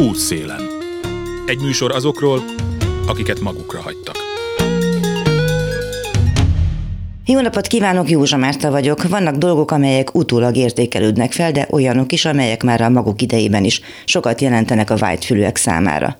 [0.00, 0.60] Útszélen.
[1.46, 2.42] Egy műsor azokról,
[3.06, 4.16] akiket magukra hagytak.
[7.26, 9.08] Jó napot kívánok, Józsa Márta vagyok.
[9.08, 13.80] Vannak dolgok, amelyek utólag értékelődnek fel, de olyanok is, amelyek már a maguk idejében is
[14.04, 16.16] sokat jelentenek a vágyfülőek számára.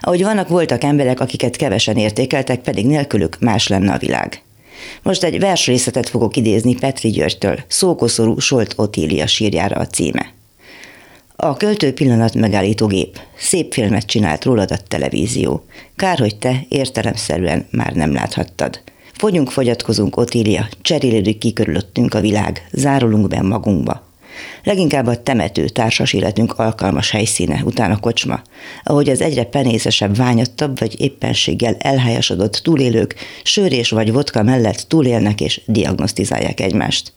[0.00, 4.42] Ahogy vannak voltak emberek, akiket kevesen értékeltek, pedig nélkülük más lenne a világ.
[5.02, 10.40] Most egy versrészletet fogok idézni Petri Györgytől, Szókoszorú Solt Otília sírjára a címe.
[11.44, 13.18] A költő pillanat megállító gép.
[13.36, 15.64] Szép filmet csinált rólad a televízió.
[15.96, 18.80] Kár, hogy te értelemszerűen már nem láthattad.
[19.12, 24.06] Fogyunk, fogyatkozunk, Otília, cserélődik ki körülöttünk a világ, zárulunk be magunkba.
[24.64, 28.42] Leginkább a temető társas életünk alkalmas helyszíne, utána kocsma,
[28.82, 35.60] ahogy az egyre penészesebb, ványottabb vagy éppenséggel elhályasodott túlélők sörés vagy vodka mellett túlélnek és
[35.66, 37.12] diagnosztizálják egymást.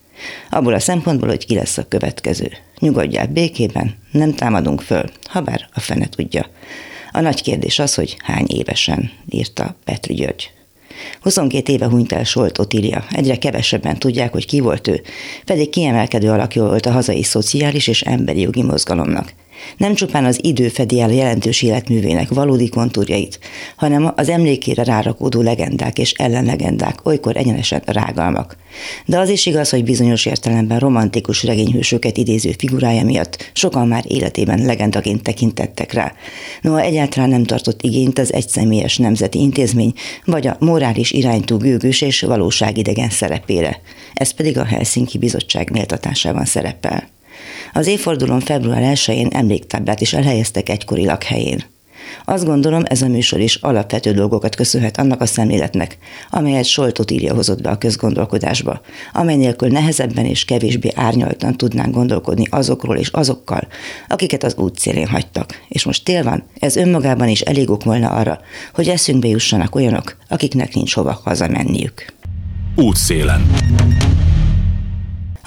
[0.50, 2.52] Abból a szempontból, hogy ki lesz a következő.
[2.80, 6.50] Nyugodjál békében, nem támadunk föl, ha bár a fene tudja.
[7.12, 10.52] A nagy kérdés az, hogy hány évesen, írta Petri György.
[11.22, 13.06] 22 éve hunyt el Solt Otília.
[13.12, 15.02] Egyre kevesebben tudják, hogy ki volt ő,
[15.46, 19.34] pedig kiemelkedő alakja volt a hazai szociális és emberi jogi mozgalomnak.
[19.78, 23.40] Nem csupán az idő fedi el jelentős életművének valódi kontúrjait,
[23.76, 28.58] hanem az emlékére rárakódó legendák és ellenlegendák, olykor egyenesen rágalmak.
[29.06, 34.66] De az is igaz, hogy bizonyos értelemben romantikus regényhősöket idéző figurája miatt sokan már életében
[34.66, 36.14] legendaként tekintettek rá.
[36.62, 39.94] Noha egyáltalán nem tartott igényt az egyszemélyes nemzeti intézmény,
[40.26, 43.82] vagy a morális iránytú gőgős és valóságidegen szerepére.
[44.14, 47.15] Ez pedig a Helsinki Bizottság méltatásában szerepel.
[47.78, 51.64] Az évfordulón február 1-én emléktáblát is elhelyeztek egykori lakhelyén.
[52.26, 55.98] Azt gondolom, ez a műsor is alapvető dolgokat köszönhet annak a szemléletnek,
[56.30, 58.82] amelyet Soltot írja hozott be a közgondolkodásba,
[59.14, 63.68] amely nélkül nehezebben és kevésbé árnyaltan tudnánk gondolkodni azokról és azokkal,
[64.08, 65.62] akiket az út szélén hagytak.
[65.68, 68.40] És most tél van, ez önmagában is elég ok volna arra,
[68.74, 72.06] hogy eszünkbe jussanak olyanok, akiknek nincs hova hazamenniük.
[72.76, 73.48] Útszélen.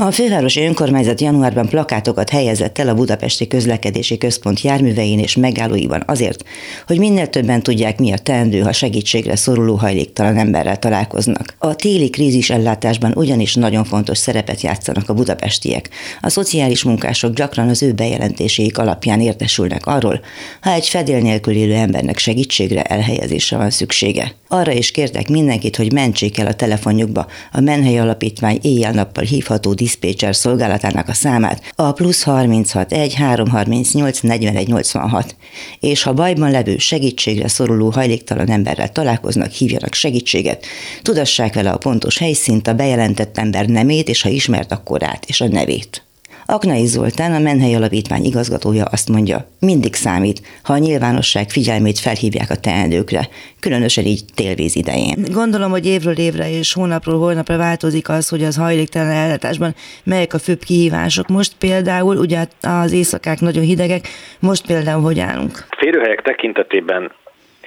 [0.00, 6.44] A fővárosi önkormányzat januárban plakátokat helyezett el a Budapesti Közlekedési Központ járművein és megállóiban azért,
[6.86, 11.54] hogy minél többen tudják, mi a teendő, ha segítségre szoruló hajléktalan emberrel találkoznak.
[11.58, 15.88] A téli krízis ellátásban ugyanis nagyon fontos szerepet játszanak a budapestiek.
[16.20, 20.20] A szociális munkások gyakran az ő bejelentéséik alapján értesülnek arról,
[20.60, 24.32] ha egy fedél nélkül élő embernek segítségre, elhelyezésre van szüksége.
[24.48, 30.36] Arra is kértek mindenkit, hogy mentsék el a telefonjukba a Menhely Alapítvány éjjel-nappal hívható diszpécser
[30.36, 35.36] szolgálatának a számát, a plusz 36 1 338 41 86.
[35.80, 40.66] És ha bajban levő segítségre szoruló hajléktalan emberrel találkoznak, hívjanak segítséget,
[41.02, 45.40] tudassák vele a pontos helyszínt, a bejelentett ember nemét, és ha ismert, akkor át, és
[45.40, 46.07] a nevét.
[46.50, 52.50] Aknai Zoltán, a Menhely Alapítvány igazgatója azt mondja, mindig számít, ha a nyilvánosság figyelmét felhívják
[52.50, 53.22] a teendőkre,
[53.60, 55.16] különösen így télvíz idején.
[55.40, 59.72] Gondolom, hogy évről évre és hónapról hónapra változik az, hogy az hajléktalan ellátásban
[60.04, 61.26] melyek a főbb kihívások.
[61.28, 64.02] Most például, ugye az éjszakák nagyon hidegek,
[64.40, 65.66] most például hogy állunk?
[65.78, 67.12] Férőhelyek tekintetében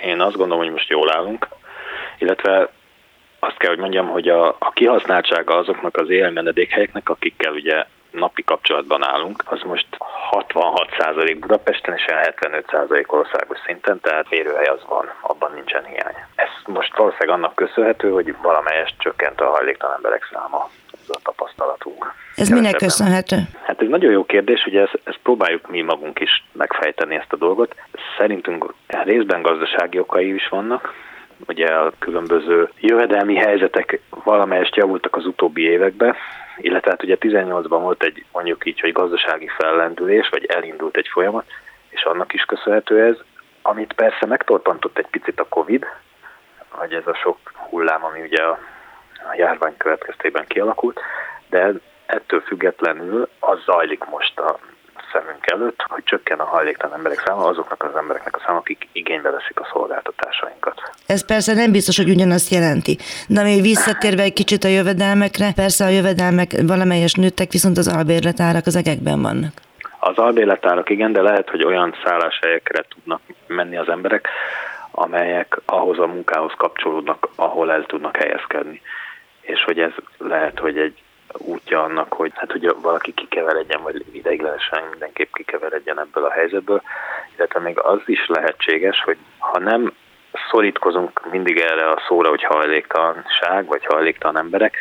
[0.03, 1.47] én azt gondolom, hogy most jól állunk,
[2.19, 2.69] illetve
[3.39, 9.03] azt kell, hogy mondjam, hogy a, a kihasználtsága azoknak az élmenedékhelyeknek, akikkel ugye napi kapcsolatban
[9.03, 9.87] állunk, az most
[10.31, 16.15] 66% Budapesten és 75% országos szinten, tehát férőhely az van, abban nincsen hiány.
[16.35, 20.69] Ez most valószínűleg annak köszönhető, hogy valamelyest csökkent a hajléktalan emberek száma.
[20.93, 22.13] Ez a tapasztalatunk.
[22.35, 23.37] Ez minek köszönhető?
[23.63, 27.35] Hát ez nagyon jó kérdés, ugye ezt, ezt próbáljuk mi magunk is megfejteni ezt a
[27.35, 27.75] dolgot.
[28.17, 30.93] Szerintünk részben gazdasági okai is vannak,
[31.47, 36.15] ugye a különböző jövedelmi helyzetek valamelyest javultak az utóbbi években,
[36.63, 41.45] illetve hát ugye 18-ban volt egy mondjuk így, hogy gazdasági fellendülés, vagy elindult egy folyamat,
[41.89, 43.15] és annak is köszönhető ez,
[43.61, 45.85] amit persze megtorpantott egy picit a Covid,
[46.69, 48.59] hogy ez a sok hullám, ami ugye a,
[49.29, 50.99] a járvány következtében kialakult,
[51.49, 51.71] de
[52.05, 54.59] ettől függetlenül az zajlik most a
[55.13, 59.29] szemünk előtt, hogy csökken a hajléktalan emberek száma, azoknak az embereknek a száma, akik igénybe
[59.29, 60.91] veszik a szolgáltatásainkat.
[61.07, 62.97] Ez persze nem biztos, hogy ugyanazt jelenti.
[63.27, 68.65] De még visszatérve egy kicsit a jövedelmekre, persze a jövedelmek valamelyes nőttek, viszont az albérletárak
[68.65, 69.53] az egekben vannak.
[69.99, 74.27] Az albérletárak igen, de lehet, hogy olyan szálláshelyekre tudnak menni az emberek,
[74.91, 78.81] amelyek ahhoz a munkához kapcsolódnak, ahol el tudnak helyezkedni.
[79.41, 81.01] És hogy ez lehet, hogy egy
[81.37, 86.81] útja annak, hogy hát hogy valaki kikeveredjen, vagy ideiglenesen mindenképp kikeveredjen ebből a helyzetből,
[87.37, 89.93] illetve még az is lehetséges, hogy ha nem
[90.51, 94.77] szorítkozunk mindig erre a szóra, hogy hajléktalanság, vagy hajléktalan emberek,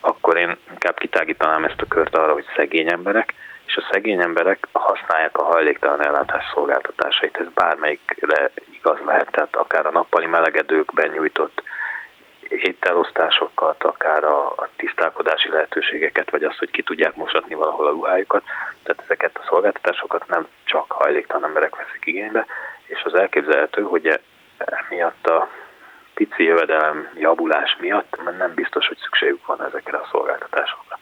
[0.00, 3.34] akkor én inkább kitágítanám ezt a kört arra, hogy szegény emberek,
[3.66, 7.36] és a szegény emberek használják a hajléktalan ellátás szolgáltatásait.
[7.36, 11.62] Ez bármelyikre igaz lehet, tehát akár a nappali melegedőkben nyújtott
[12.50, 18.42] ételosztásokat, akár a, a tisztálkodási lehetőségeket, vagy azt, hogy ki tudják mosatni valahol a ruhájukat.
[18.82, 22.46] Tehát ezeket a szolgáltatásokat nem csak hajléktalan emberek veszik igénybe,
[22.86, 24.20] és az elképzelhető, hogy
[24.58, 25.48] emiatt a
[26.14, 30.98] pici jövedelem javulás miatt nem biztos, hogy szükségük van ezekre a szolgáltatásokra.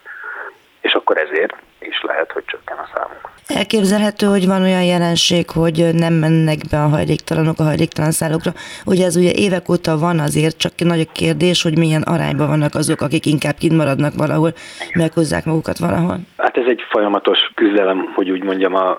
[0.89, 3.29] És akkor ezért is lehet, hogy csökken a számunk.
[3.47, 8.53] Elképzelhető, hogy van olyan jelenség, hogy nem mennek be a hajléktalanok a hajléktalan szállókra.
[8.87, 12.75] Ugye ez ugye évek óta van azért, csak nagy a kérdés, hogy milyen arányban vannak
[12.75, 14.53] azok, akik inkább kint maradnak valahol,
[14.95, 16.19] meghozzák magukat valahol.
[16.37, 18.97] Hát ez egy folyamatos küzdelem, hogy úgy mondjam, a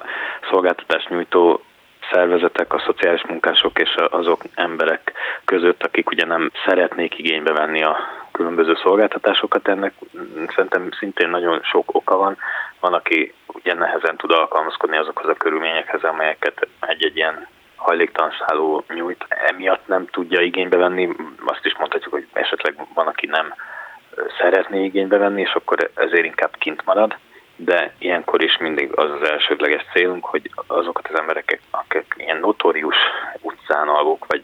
[0.52, 1.62] szolgáltatást nyújtó
[2.12, 5.14] szervezetek, a szociális munkások és azok emberek
[5.46, 7.98] között, akik ugye nem szeretnék igénybe venni a
[8.40, 9.68] különböző szolgáltatásokat.
[9.68, 9.94] Ennek
[10.56, 12.38] szerintem szintén nagyon sok oka van.
[12.80, 19.26] Van, aki ugye nehezen tud alkalmazkodni azokhoz a körülményekhez, amelyeket egy-egy ilyen hajléktalan szálló nyújt.
[19.28, 21.10] Emiatt nem tudja igénybe venni.
[21.46, 23.54] Azt is mondhatjuk, hogy esetleg van, aki nem
[24.40, 27.16] szeretné igénybe venni, és akkor ezért inkább kint marad
[27.62, 32.96] de ilyenkor is mindig az az elsődleges célunk, hogy azokat az embereket, akik ilyen notórius
[33.42, 34.44] utcán alvók, vagy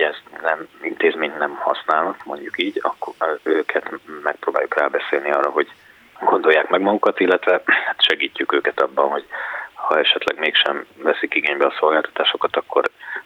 [0.00, 3.90] ugye ezt nem, intézményt nem használnak, mondjuk így, akkor őket
[4.22, 5.72] megpróbáljuk rábeszélni arra, hogy
[6.20, 9.24] gondolják meg magukat, illetve hát segítjük őket abban, hogy
[9.90, 12.82] ha esetleg mégsem veszik igénybe a szolgáltatásokat, akkor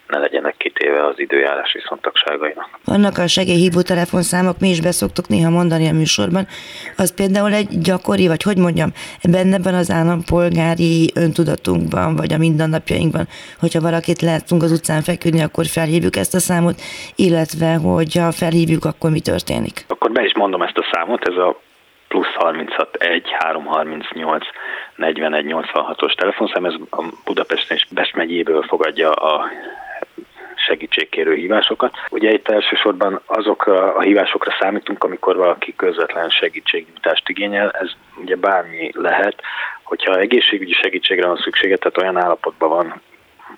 [0.07, 2.69] ne legyenek kitéve az időjárás viszontagságainak.
[2.85, 6.47] Vannak a segélyhívó telefonszámok, mi is beszoktuk néha mondani a műsorban.
[6.97, 8.91] Az például egy gyakori, vagy hogy mondjam,
[9.31, 13.27] benne van az állampolgári öntudatunkban, vagy a mindennapjainkban,
[13.61, 16.81] hogyha valakit látunk az utcán feküdni, akkor felhívjuk ezt a számot,
[17.17, 19.85] illetve hogyha felhívjuk, akkor mi történik?
[19.89, 21.61] Akkor be is mondom ezt a számot, ez a
[22.15, 24.47] plusz 36 1 338
[24.97, 29.51] 41 86-os telefonszám, ez a Budapesten és Best megyéből fogadja a
[30.55, 31.95] segítségkérő hívásokat.
[32.11, 38.91] Ugye itt elsősorban azokra a hívásokra számítunk, amikor valaki közvetlen segítségnyújtást igényel, ez ugye bármi
[38.93, 39.41] lehet,
[39.83, 43.01] hogyha egészségügyi segítségre van szüksége, tehát olyan állapotban van,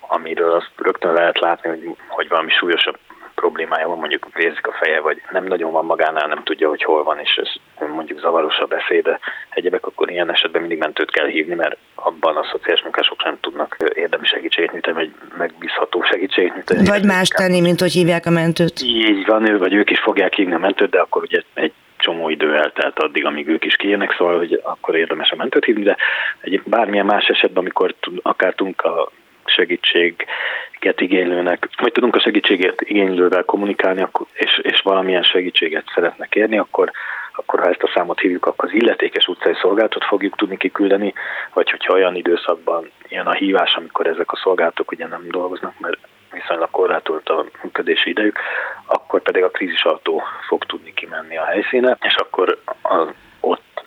[0.07, 2.97] amiről azt rögtön lehet látni, hogy, hogy valami súlyosabb
[3.41, 7.03] problémája van, mondjuk vérzik a feje, vagy nem nagyon van magánál, nem tudja, hogy hol
[7.03, 7.49] van, és ez
[7.89, 9.19] mondjuk zavaros a beszéde,
[9.49, 13.77] egyebek, akkor ilyen esetben mindig mentőt kell hívni, mert abban a szociális munkások nem tudnak
[13.93, 16.85] érdemi segítséget nyújtani, vagy megbízható segítséget nyújtani.
[16.85, 18.81] Vagy más tenni, mint hogy hívják a mentőt.
[18.81, 22.29] Így van, ő vagy ők is fogják hívni a mentőt, de akkor ugye egy csomó
[22.29, 25.97] idő eltelt addig, amíg ők is kijönnek, szóval hogy akkor érdemes a mentőt hívni, de
[26.41, 29.11] egy bármilyen más esetben, amikor akár tudunk a
[29.49, 36.91] segítséget igénylőnek, vagy tudunk a segítséget igénylővel kommunikálni, és, és valamilyen segítséget szeretnek kérni, akkor,
[37.33, 41.13] akkor ha ezt a számot hívjuk, akkor az illetékes utcai szolgáltat fogjuk tudni kiküldeni,
[41.53, 45.97] vagy hogyha olyan időszakban jön a hívás, amikor ezek a szolgáltatók ugye nem dolgoznak, mert
[46.31, 48.39] viszonylag korlátolt a működési idejük,
[48.85, 53.07] akkor pedig a krízisautó fog tudni kimenni a helyszíne, és akkor az,
[53.39, 53.83] ott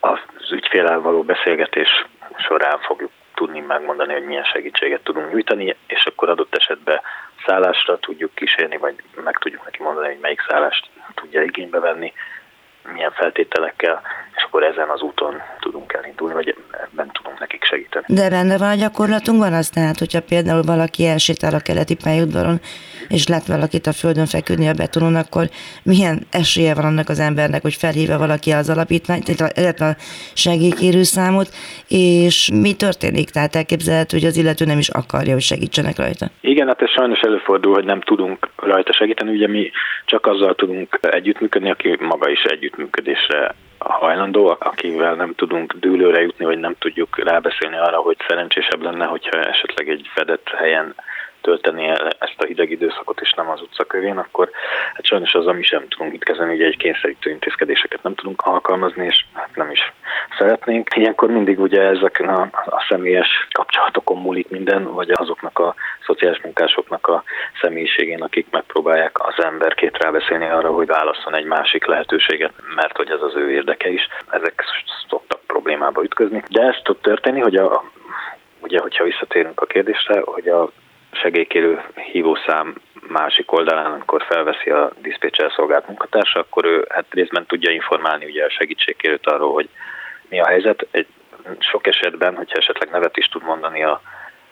[0.00, 2.06] az ügyfélel való beszélgetés
[2.36, 7.00] során fogjuk tudni megmondani, hogy milyen segítséget tudunk nyújtani, és akkor adott esetben
[7.46, 8.94] szállásra tudjuk kísérni, vagy
[9.24, 12.12] meg tudjuk neki mondani, hogy melyik szállást tudja igénybe venni,
[12.92, 14.02] milyen feltételekkel,
[14.36, 16.56] és akkor ezen az úton tudunk elindulni, vagy
[16.92, 18.04] ebben tudunk nekik segíteni.
[18.08, 22.60] De benne van a gyakorlatunkban az, tehát, hogyha például valaki elsétál a keleti pályaudvaron,
[23.08, 25.44] és lát valakit a földön feküdni a betonon, akkor
[25.82, 29.96] milyen esélye van annak az embernek, hogy felhívja valaki az alapítványt, illetve a
[30.34, 31.48] segélykérő számot,
[31.88, 33.30] és mi történik?
[33.30, 36.26] Tehát elképzelhető, hogy az illető nem is akarja, hogy segítsenek rajta.
[36.40, 39.70] Igen, hát ez sajnos előfordul, hogy nem tudunk rajta segíteni, ugye mi
[40.04, 46.58] csak azzal tudunk együttműködni, aki maga is együttműködésre hajlandó, akivel nem tudunk dűlőre jutni, vagy
[46.58, 50.94] nem tudjuk rábeszélni arra, hogy szerencsésebb lenne, hogyha esetleg egy fedett helyen
[51.48, 51.86] tölteni
[52.18, 54.50] ezt a hideg időszakot, és nem az utcakövén, akkor
[54.94, 59.06] hát sajnos az, ami sem tudunk itt kezdeni, hogy egy kényszerítő intézkedéseket nem tudunk alkalmazni,
[59.06, 59.92] és hát nem is
[60.38, 60.96] szeretnénk.
[60.96, 65.74] Ilyenkor mindig ugye ezek a, a személyes kapcsolatokon múlik minden, vagy azoknak a
[66.06, 67.22] szociális munkásoknak a
[67.60, 73.22] személyiségén, akik megpróbálják az emberkét rábeszélni arra, hogy válasszon egy másik lehetőséget, mert hogy ez
[73.22, 74.08] az ő érdeke is.
[74.30, 74.64] Ezek
[75.08, 76.42] szoktak problémába ütközni.
[76.50, 77.84] De ez tud történni, hogy a,
[78.60, 80.70] ugye, hogyha visszatérünk a kérdésre, hogy a
[81.12, 82.74] segélykérő hívószám
[83.08, 88.44] másik oldalán, amikor felveszi a diszpécser szolgált munkatársa, akkor ő hát részben tudja informálni ugye
[88.44, 89.68] a segítségkérőt arról, hogy
[90.28, 90.86] mi a helyzet.
[90.90, 91.06] Egy,
[91.58, 94.00] sok esetben, hogyha esetleg nevet is tud mondani a,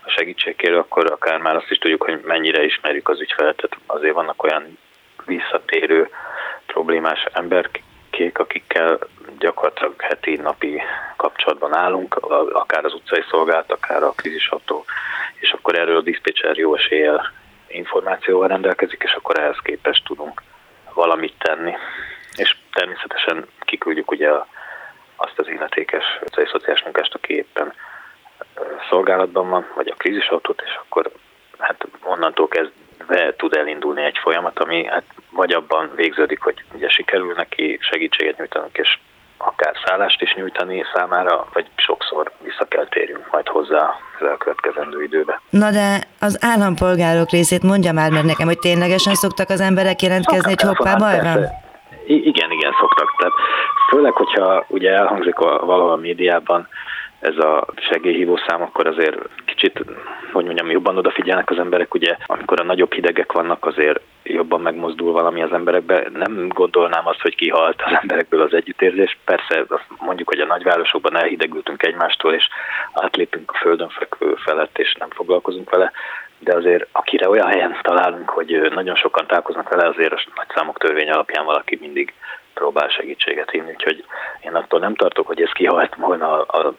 [0.03, 3.57] a segítségkérő, akkor akár már azt is tudjuk, hogy mennyire ismerjük az ügyfelet.
[3.57, 4.79] Tehát azért vannak olyan
[5.25, 6.11] visszatérő
[6.67, 7.71] problémás ember
[8.17, 8.99] címkék, akikkel
[9.39, 10.83] gyakorlatilag heti napi
[11.17, 12.15] kapcsolatban állunk,
[12.53, 14.85] akár az utcai szolgált, akár a krízisautó,
[15.41, 17.33] és akkor erről a diszpécser jó eséllyel
[17.69, 20.43] információval rendelkezik, és akkor ehhez képest tudunk
[20.95, 21.75] valamit tenni.
[22.37, 24.31] És természetesen kiküldjük ugye
[25.17, 27.73] azt az illetékes utcai szociális munkást, aki éppen
[28.89, 31.11] szolgálatban van, vagy a krízisautót, és akkor
[31.59, 32.86] hát onnantól kezdve
[33.37, 38.77] tud elindulni egy folyamat, ami hát vagy abban végződik, hogy ugye sikerül neki segítséget nyújtanunk,
[38.77, 38.99] és
[39.37, 45.41] akár szállást is nyújtani számára, vagy sokszor vissza kell térjünk majd hozzá az elkövetkezendő időbe.
[45.51, 50.49] Na de az állampolgárok részét mondja már meg nekem, hogy ténylegesen szoktak az emberek jelentkezni,
[50.49, 51.39] hogy hoppá, baj van?
[52.07, 53.15] Igen, igen, szoktak.
[53.19, 53.35] Tehát
[53.91, 56.69] főleg, hogyha ugye elhangzik a, valahol a médiában,
[57.21, 59.85] ez a segélyhívó szám, akkor azért kicsit,
[60.33, 65.13] hogy mondjam, jobban odafigyelnek az emberek, ugye amikor a nagyobb hidegek vannak, azért jobban megmozdul
[65.13, 66.09] valami az emberekbe.
[66.13, 69.19] Nem gondolnám azt, hogy kihalt az emberekből az együttérzés.
[69.25, 69.65] Persze
[69.99, 72.49] mondjuk, hogy a nagyvárosokban elhidegültünk egymástól, és
[72.93, 73.91] átlépünk a földön
[74.37, 75.93] felett, és nem foglalkozunk vele,
[76.39, 80.79] de azért akire olyan helyen találunk, hogy nagyon sokan találkoznak vele, azért a nagy számok
[80.79, 82.15] törvény alapján valaki mindig
[82.55, 84.05] próbál segítséget hívni, úgyhogy
[84.41, 86.75] én attól nem tartok, hogy ez kihalt volna a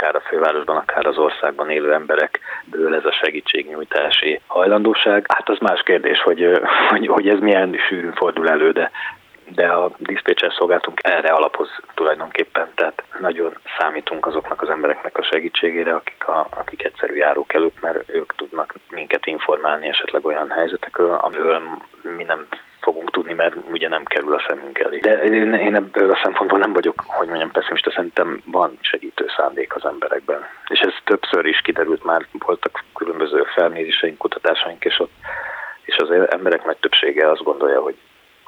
[0.00, 5.24] akár a fővárosban, akár az országban élő emberekből ez a segítségnyújtási hajlandóság.
[5.28, 8.90] Hát az más kérdés, hogy, hogy, hogy ez milyen sűrűn fordul elő, de
[9.54, 15.94] de a diszpécser szolgáltunk erre alapoz tulajdonképpen, tehát nagyon számítunk azoknak az embereknek a segítségére,
[15.94, 21.62] akik, a, akik egyszerű járókelők, mert ők tudnak minket informálni esetleg olyan helyzetekről, amiről
[22.16, 22.46] mi nem
[22.80, 24.98] fogunk tudni, mert ugye nem kerül a szemünk elé.
[24.98, 29.74] De én, én ebből a szempontból nem vagyok, hogy mondjam, pessimista, szerintem van segítő szándék
[29.74, 30.46] az emberekben.
[30.68, 35.12] És ez többször is kiderült már, voltak különböző felméréseink, kutatásaink, és ott
[35.84, 37.96] és az emberek nagy többsége azt gondolja, hogy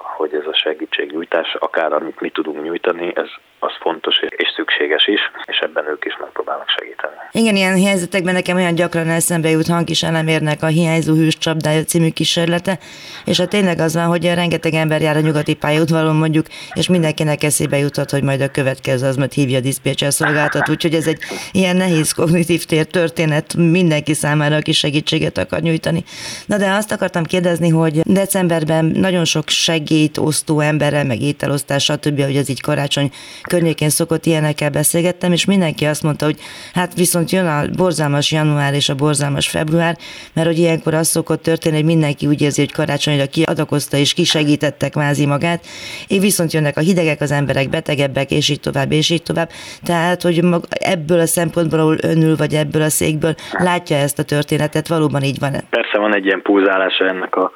[0.02, 3.28] hogy ez a segítségnyújtás, akár amit mi tudunk nyújtani, ez
[3.58, 7.14] az fontos és szükséges is, és ebben ők is megpróbálnak segíteni.
[7.32, 12.10] Igen, ilyen helyzetekben nekem olyan gyakran eszembe jut hangkis elemérnek a Hiányzó hűs csapdája című
[12.10, 12.78] kísérlete,
[13.24, 17.42] és ha tényleg az van, hogy rengeteg ember jár a nyugati pályaudvaron mondjuk, és mindenkinek
[17.42, 21.18] eszébe jutott, hogy majd a következő az majd hívja a diszpécser szolgáltat, úgyhogy ez egy
[21.52, 26.04] ilyen nehéz kognitív tér történet mindenki számára, aki segítséget akar nyújtani.
[26.46, 32.22] Na de azt akartam kérdezni, hogy decemberben nagyon sok segít osztó emberre, meg ételosztás, stb.,
[32.22, 33.10] hogy ez így karácsony
[33.42, 36.38] környékén szokott ilyenekkel beszélgettem, és mindenki azt mondta, hogy
[36.74, 39.96] hát viszont jön a borzalmas január és a borzalmas február,
[40.32, 44.88] mert hogy ilyenkor az szokott történni, hogy mindenki úgy érzi, hogy karácsonyra kiadakozta és kisegítette
[44.88, 45.66] kvázi magát,
[46.08, 49.50] és viszont jönnek a hidegek, az emberek betegebbek, és így tovább, és így tovább.
[49.82, 54.88] Tehát, hogy ebből a szempontból, ahol önül, vagy ebből a székből látja ezt a történetet,
[54.88, 55.62] valóban így van-e?
[55.70, 57.52] Persze van egy ilyen pulzálása ennek a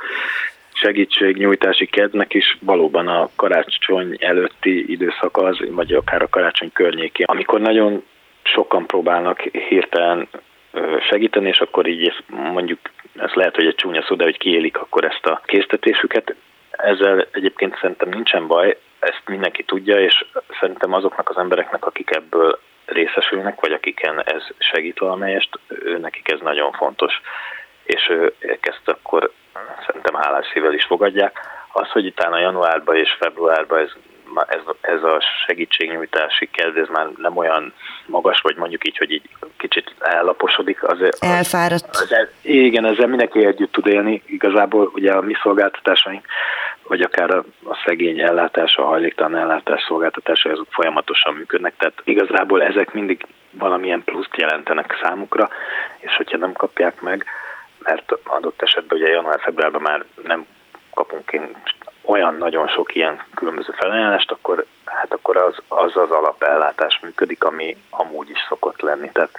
[0.80, 7.60] segítségnyújtási kednek is valóban a karácsony előtti időszak az, vagy akár a karácsony környéki, amikor
[7.60, 8.04] nagyon
[8.42, 10.28] sokan próbálnak hirtelen
[11.08, 12.78] segíteni, és akkor így mondjuk,
[13.16, 16.34] ez lehet, hogy egy csúnya szó, de hogy kiélik akkor ezt a késztetésüket.
[16.70, 20.24] Ezzel egyébként szerintem nincsen baj, ezt mindenki tudja, és
[20.60, 25.58] szerintem azoknak az embereknek, akik ebből részesülnek, vagy akiken ez segít valamelyest,
[26.00, 27.20] nekik ez nagyon fontos.
[27.84, 29.32] És ők ezt akkor
[29.86, 31.40] szerintem hálás szívvel is fogadják.
[31.72, 33.90] Az, hogy utána januárban és februárban ez,
[34.46, 37.72] ez, ez a segítségnyújtási kezd, ez már nem olyan
[38.06, 40.82] magas, vagy mondjuk így, hogy így kicsit ellaposodik.
[40.82, 41.88] Az, Elfáradt.
[41.90, 44.22] Az, az, igen, ezzel mindenki együtt tud élni.
[44.26, 46.26] Igazából ugye a mi szolgáltatásaink,
[46.82, 52.62] vagy akár a, a szegény ellátás, a hajléktalan ellátás szolgáltatása, azok folyamatosan működnek, tehát igazából
[52.62, 55.48] ezek mindig valamilyen pluszt jelentenek számukra,
[55.98, 57.24] és hogyha nem kapják meg,
[57.86, 60.46] mert adott esetben ugye január-februárban már nem
[60.94, 61.56] kapunk én
[62.02, 67.76] olyan nagyon sok ilyen különböző felajánlást, akkor hát akkor az az, az alapellátás működik, ami
[67.90, 69.10] amúgy is szokott lenni.
[69.12, 69.38] Tehát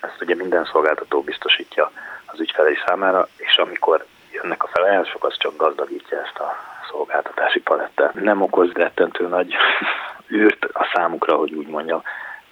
[0.00, 1.90] ezt ugye minden szolgáltató biztosítja
[2.26, 6.56] az ügyfelei számára, és amikor jönnek a felajánlások, az csak gazdagítja ezt a
[6.90, 8.14] szolgáltatási palettet.
[8.14, 9.54] Nem okoz rettentő nagy
[10.36, 12.02] űrt a számukra, hogy úgy mondjam,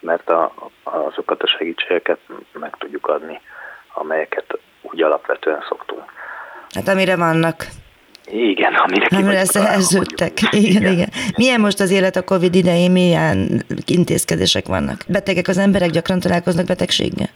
[0.01, 2.19] mert a, azokat a segítségeket
[2.53, 3.41] meg tudjuk adni,
[3.93, 4.59] amelyeket
[4.91, 6.03] úgy alapvetően szoktunk.
[6.75, 7.67] Hát amire vannak.
[8.27, 10.33] Igen, amire, amire szerződtek.
[10.51, 11.09] Igen, igen, igen.
[11.37, 15.05] Milyen most az élet a Covid idején, milyen intézkedések vannak?
[15.09, 17.29] Betegek az emberek gyakran találkoznak betegséggel?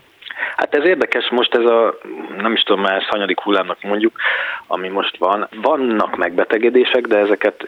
[0.56, 1.98] Hát ez érdekes, most ez a,
[2.38, 4.18] nem is tudom már, ez hanyadik hullámnak mondjuk,
[4.66, 5.48] ami most van.
[5.62, 7.64] Vannak megbetegedések, de ezeket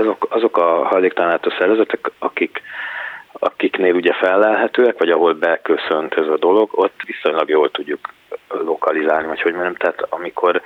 [0.00, 2.62] azok, azok a hajléktalanátó szervezetek, akik
[3.32, 8.00] akiknél ugye felelhetőek, vagy ahol beköszönt ez a dolog, ott viszonylag jól tudjuk
[8.48, 10.62] lokalizálni, vagy hogy mondjam, tehát amikor,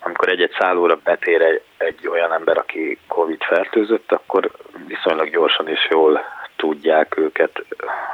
[0.00, 4.50] amikor egy-egy szállóra betér egy, egy olyan ember, aki Covid fertőzött, akkor
[4.86, 6.20] viszonylag gyorsan és jól
[6.56, 7.64] tudják őket,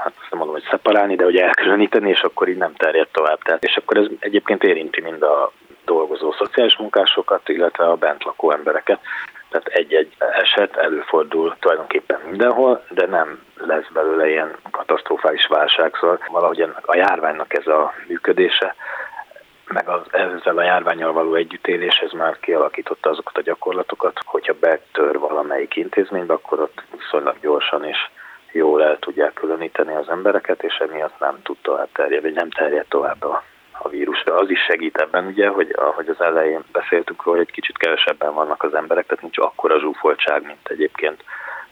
[0.02, 3.42] hát nem mondom, hogy szeparálni, de hogy elkülöníteni, és akkor így nem terjed tovább.
[3.42, 5.52] Tehát, és akkor ez egyébként érinti mind a
[5.84, 9.00] dolgozó szociális munkásokat, illetve a bent lakó embereket.
[9.50, 16.60] Tehát egy-egy eset előfordul tulajdonképpen mindenhol, de nem lesz belőle ilyen katasztrofális válság, szóval valahogy
[16.80, 18.74] a járványnak ez a működése,
[19.68, 25.18] meg az, ezzel a járványjal való együttélés, ez már kialakította azokat a gyakorlatokat, hogyha betör
[25.18, 27.98] valamelyik intézménybe, akkor ott viszonylag gyorsan és
[28.52, 32.86] jól el tudják különíteni az embereket, és emiatt nem tud tovább terjedni, vagy nem terjed
[32.88, 33.42] tovább a,
[33.86, 34.22] a vírus.
[34.22, 37.78] De az is segít ebben, ugye, hogy ahogy az elején beszéltünk róla, hogy egy kicsit
[37.78, 41.24] kevesebben vannak az emberek, tehát nincs akkora zsúfoltság, mint egyébként,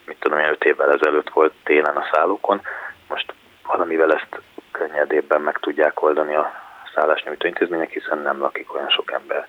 [0.07, 2.61] mit tudom én, öt évvel ezelőtt volt télen a szállókon.
[3.09, 3.35] Most
[3.67, 4.41] valamivel ezt
[4.71, 6.53] könnyedébben meg tudják oldani a
[6.95, 9.49] szállásnyújtó intézmények, hiszen nem lakik olyan sok ember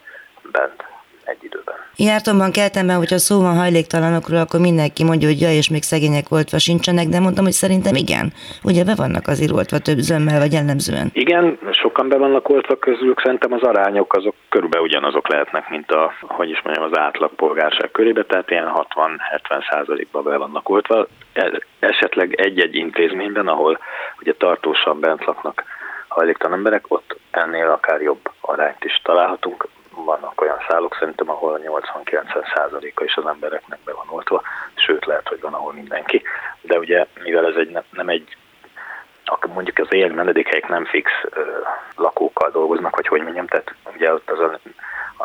[0.51, 0.83] bent
[1.25, 1.75] egy időben.
[1.97, 6.59] Jártomban, keltemben, hogyha szó van hajléktalanokról, akkor mindenki mondja, hogy ja, és még szegények oltva
[6.59, 8.33] sincsenek, de mondtam, hogy szerintem igen.
[8.63, 11.09] Ugye be vannak azért oltva több zömmel, vagy jellemzően?
[11.13, 16.13] Igen, sokan be vannak oltva közülük, szerintem az arányok azok körülbelül ugyanazok lehetnek, mint a,
[16.21, 21.07] hogy is mondjam, az átlag polgárság körébe, tehát ilyen 60-70 százalékban be vannak oltva.
[21.33, 23.79] E, esetleg egy-egy intézményben, ahol
[24.19, 25.63] ugye tartósan bent laknak
[26.07, 29.67] hajléktalan emberek, ott ennél akár jobb arányt is találhatunk
[30.03, 34.41] vannak olyan szállók szerintem, ahol a 80-90%-a is az embereknek be van oltva,
[34.75, 36.21] sőt lehet, hogy van, ahol mindenki.
[36.61, 38.37] De ugye, mivel ez egy, nem egy
[39.53, 41.41] mondjuk az éjjel menedékhelyek nem fix ö,
[41.95, 44.59] lakókkal dolgoznak, vagy hogy mondjam, tehát ugye ott az a,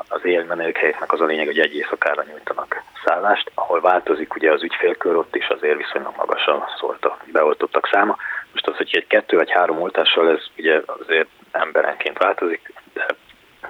[0.08, 4.62] az éjjel menedékhelyeknek az a lényeg, hogy egy éjszakára nyújtanak szállást, ahol változik ugye az
[4.62, 8.16] ügyfélkör, ott is azért viszonylag magasan szólt a beoltottak száma.
[8.52, 12.72] Most az, hogy egy kettő vagy három oltással ez ugye azért emberenként változik,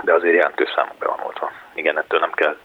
[0.02, 1.50] de azért jelentős számok be van oltva.
[1.74, 2.56] Igen, ettől nem kell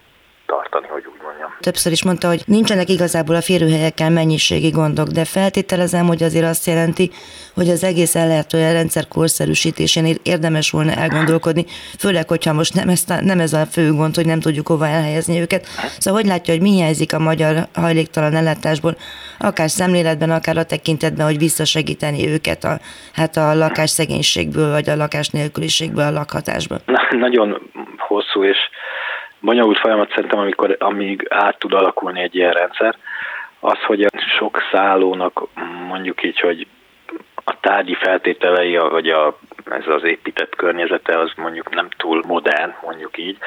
[0.46, 1.50] tartani, hogy úgy mondjam.
[1.60, 6.68] Többször is mondta, hogy nincsenek igazából a férőhelyekkel mennyiségi gondok, de feltételezem, hogy azért azt
[6.68, 7.12] jelenti,
[7.54, 11.66] hogy az egész ellehetően rendszer korszerűsítésén érdemes volna elgondolkodni,
[12.00, 14.88] főleg, hogyha most nem, ezt a, nem ez a fő gond, hogy nem tudjuk hova
[14.88, 15.66] elhelyezni őket.
[16.00, 18.96] Szóval hogy látja, hogy mi hiányzik a magyar hajléktalan ellátásból,
[19.40, 22.80] akár szemléletben, akár a tekintetben, hogy visszasegíteni őket a,
[23.14, 26.80] hát a lakás szegénységből, vagy a lakás nélküliségből, a lakhatásból?
[26.86, 27.62] Na, nagyon
[27.98, 28.58] hosszú és
[29.40, 32.96] bonyolult folyamat szerintem, amikor, amíg át tud alakulni egy ilyen rendszer,
[33.60, 35.42] az, hogy a sok szállónak
[35.88, 36.68] mondjuk így, hogy
[37.44, 39.38] a tárgyi feltételei, vagy a,
[39.70, 43.38] ez az épített környezete, az mondjuk nem túl modern, mondjuk így,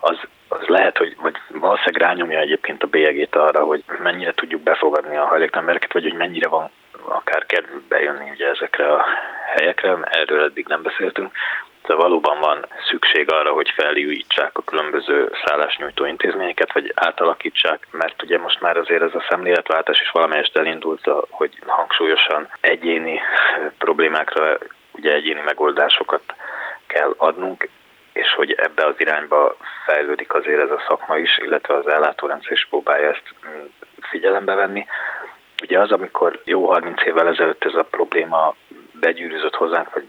[0.00, 0.16] az,
[0.48, 5.26] az lehet, hogy vagy valószínűleg rányomja egyébként a bélyegét arra, hogy mennyire tudjuk befogadni a
[5.26, 6.70] hajléktalan vagy hogy mennyire van
[7.08, 9.04] akár kedvük bejönni ugye ezekre a
[9.56, 11.32] helyekre, erről eddig nem beszéltünk,
[11.86, 18.38] de valóban van szükség arra, hogy felújítsák a különböző szállásnyújtó intézményeket, vagy átalakítsák, mert ugye
[18.38, 23.20] most már azért ez a szemléletváltás is valamelyest elindult, hogy hangsúlyosan egyéni
[23.78, 24.58] problémákra
[24.92, 26.22] ugye egyéni megoldásokat
[26.86, 27.68] kell adnunk,
[28.12, 32.66] és hogy ebbe az irányba fejlődik azért ez a szakma is, illetve az ellátórendszer is
[32.70, 33.34] próbálja ezt
[34.00, 34.86] figyelembe venni.
[35.62, 38.54] Ugye az, amikor jó 30 évvel ezelőtt ez a probléma
[38.92, 40.08] begyűrűzött hozzánk, vagy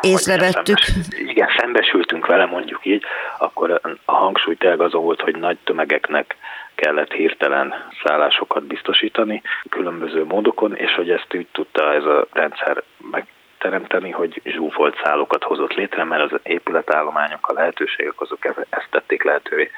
[0.00, 0.78] észrevettük.
[0.78, 3.04] Szembes, igen, szembesültünk vele mondjuk így,
[3.38, 6.36] akkor a hangsúly tényleg azon volt, hogy nagy tömegeknek
[6.74, 14.10] kellett hirtelen szállásokat biztosítani különböző módokon, és hogy ezt úgy tudta ez a rendszer megteremteni,
[14.10, 19.70] hogy zsúfolt szállokat hozott létre, mert az épületállományok, a lehetőségek azok ezt tették lehetővé.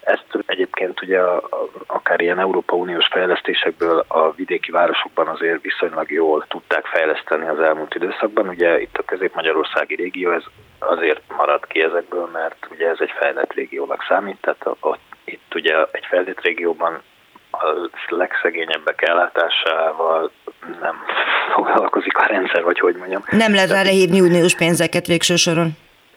[0.00, 6.10] Ezt egyébként ugye a, a, akár ilyen Európa Uniós fejlesztésekből a vidéki városokban azért viszonylag
[6.10, 8.48] jól tudták fejleszteni az elmúlt időszakban.
[8.48, 10.42] Ugye itt a közép-magyarországi régió ez
[10.78, 15.84] azért maradt ki ezekből, mert ugye ez egy fejlett régiónak számít, tehát ott, itt ugye
[15.90, 17.02] egy fejlett régióban
[17.50, 20.30] a legszegényebbek ellátásával
[20.80, 20.96] nem
[21.54, 23.22] foglalkozik a rendszer, vagy hogy mondjam.
[23.30, 25.70] Nem lehet rá lehívni uniós pénzeket végső soron.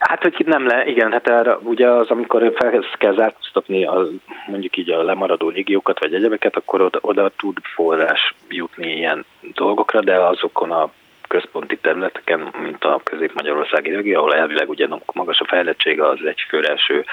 [0.10, 4.08] Hát, hogy nem le, igen, hát erre, ugye az, amikor fel kell zárkóztatni a,
[4.48, 10.02] mondjuk így a lemaradó légiókat vagy egyebeket, akkor oda, oda tud forrás jutni ilyen dolgokra,
[10.02, 10.92] de azokon a
[11.28, 17.06] központi területeken, mint a közép-magyarországi régió, ahol elvileg ugye magas a fejlettsége, az egy első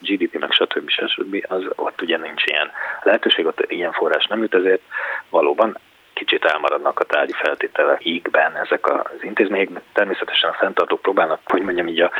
[0.00, 0.88] GDP, meg stb.
[0.90, 1.44] stb.
[1.48, 2.70] Az, ott ugye nincs ilyen
[3.02, 4.82] lehetőség, ott ilyen forrás nem jut, ezért
[5.30, 5.78] valóban
[6.16, 9.68] kicsit elmaradnak a tárgyi feltételekben ezek az intézmények.
[9.92, 12.10] Természetesen a fenntartók próbálnak, hogy mondjam így a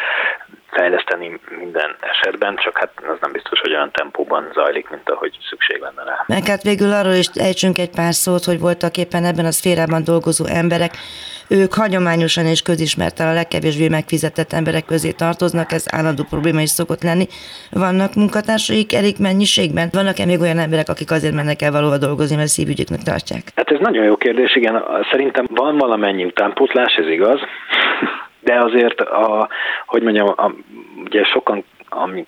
[0.79, 5.79] fejleszteni minden esetben, csak hát az nem biztos, hogy olyan tempóban zajlik, mint ahogy szükség
[5.81, 6.25] lenne rá.
[6.27, 10.05] Meg hát végül arról is ejtsünk egy pár szót, hogy voltak éppen ebben a szférában
[10.05, 10.93] dolgozó emberek,
[11.49, 17.03] ők hagyományosan és közismerten a legkevésbé megfizetett emberek közé tartoznak, ez állandó probléma is szokott
[17.03, 17.27] lenni.
[17.71, 19.89] Vannak munkatársaik elég mennyiségben?
[19.93, 23.43] Vannak-e még olyan emberek, akik azért mennek el valahol dolgozni, mert szívügyüknek tartják?
[23.57, 24.85] Hát ez nagyon jó kérdés, igen.
[25.11, 27.41] Szerintem van valamennyi utánpótlás, ez igaz.
[28.47, 29.49] De azért, a,
[29.87, 30.51] hogy mondjam, a,
[31.05, 32.27] ugye sokan, ami,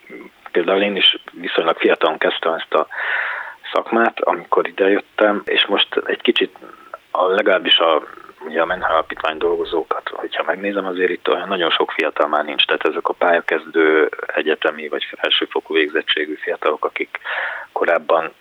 [0.52, 2.86] például én is viszonylag fiatalon kezdtem ezt a
[3.72, 6.56] szakmát, amikor idejöttem, és most egy kicsit
[7.10, 8.02] a, legalábbis a
[8.46, 12.86] ugye a Alapítvány dolgozókat, hogyha megnézem, azért itt olyan nagyon sok fiatal már nincs, tehát
[12.86, 17.18] ezek a pályakezdő egyetemi vagy felsőfokú végzettségű fiatalok, akik
[17.72, 18.32] korábban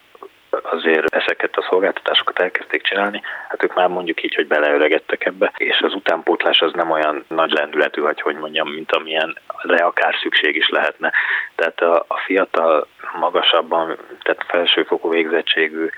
[0.49, 5.79] azért ezeket a szolgáltatásokat elkezdték csinálni, hát ők már mondjuk így, hogy beleöregedtek ebbe, és
[5.81, 10.55] az utánpótlás az nem olyan nagy lendületű, vagy hogy mondjam, mint amilyen de akár szükség
[10.55, 11.11] is lehetne.
[11.55, 12.87] Tehát a, a fiatal,
[13.19, 15.89] magasabban, tehát felsőfokú végzettségű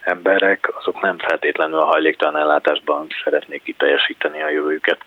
[0.00, 5.00] emberek, azok nem feltétlenül a hajléktalan ellátásban szeretnék kiteljesíteni a jövőjüket.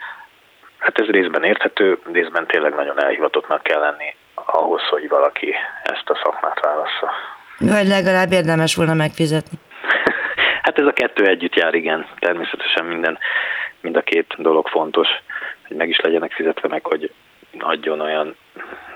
[0.77, 6.19] Hát ez részben érthető, részben tényleg nagyon elhivatottnak kell lenni ahhoz, hogy valaki ezt a
[6.23, 7.11] szakmát válassza.
[7.59, 9.57] Vagy legalább érdemes volna megfizetni.
[10.61, 12.05] hát ez a kettő együtt jár, igen.
[12.19, 13.17] Természetesen minden,
[13.81, 15.07] mind a két dolog fontos,
[15.67, 17.11] hogy meg is legyenek fizetve, meg hogy
[17.59, 18.35] adjon olyan,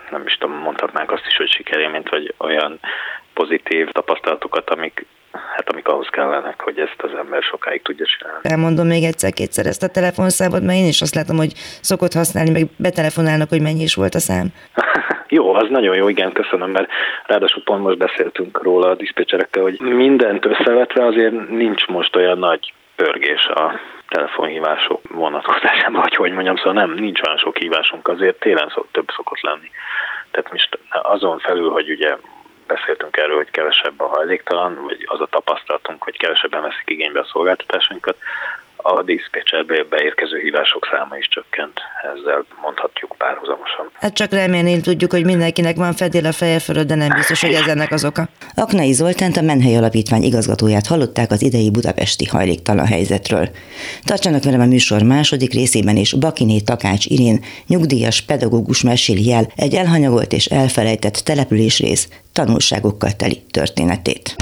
[0.10, 2.80] nem is tudom, mondhatnánk azt is, hogy sikerélményt, vagy olyan
[3.34, 8.40] pozitív tapasztalatokat, amik hát amik ahhoz kellenek, hogy ezt az ember sokáig tudja csinálni.
[8.42, 12.66] Elmondom még egyszer-kétszer ezt a telefonszámot, mert én is azt látom, hogy szokott használni, meg
[12.78, 14.48] betelefonálnak, hogy mennyi is volt a szám.
[15.30, 16.90] jó, az nagyon jó, igen, köszönöm, mert
[17.26, 22.74] ráadásul pont most beszéltünk róla a diszpécserekkel, hogy mindent összevetve azért nincs most olyan nagy
[22.96, 28.70] pörgés a telefonhívások vonatkozásában, vagy hogy mondjam, szóval nem, nincs olyan sok hívásunk, azért télen
[28.70, 29.70] szok, több szokott lenni.
[30.32, 32.18] Tehát most azon felül, hogy ugye
[32.68, 37.30] beszéltünk erről, hogy kevesebb a hajléktalan, vagy az a tapasztalatunk, hogy kevesebben veszik igénybe a
[37.32, 38.18] szolgáltatásunkat,
[38.78, 41.80] a diszpécserbe beérkező hívások száma is csökkent,
[42.14, 43.90] ezzel mondhatjuk párhuzamosan.
[43.94, 47.54] Hát csak remélni tudjuk, hogy mindenkinek van fedél a feje fölött, de nem biztos, hogy
[47.54, 48.28] ez ennek az oka.
[48.56, 53.50] Aknai Zoltánt a Menhely Alapítvány igazgatóját hallották az idei budapesti hajléktalan helyzetről.
[54.04, 59.74] Tartsanak velem a műsor második részében is Bakiné Takács Irén, nyugdíjas pedagógus meséli el egy
[59.74, 64.36] elhanyagolt és elfelejtett településrész tanulságokkal teli történetét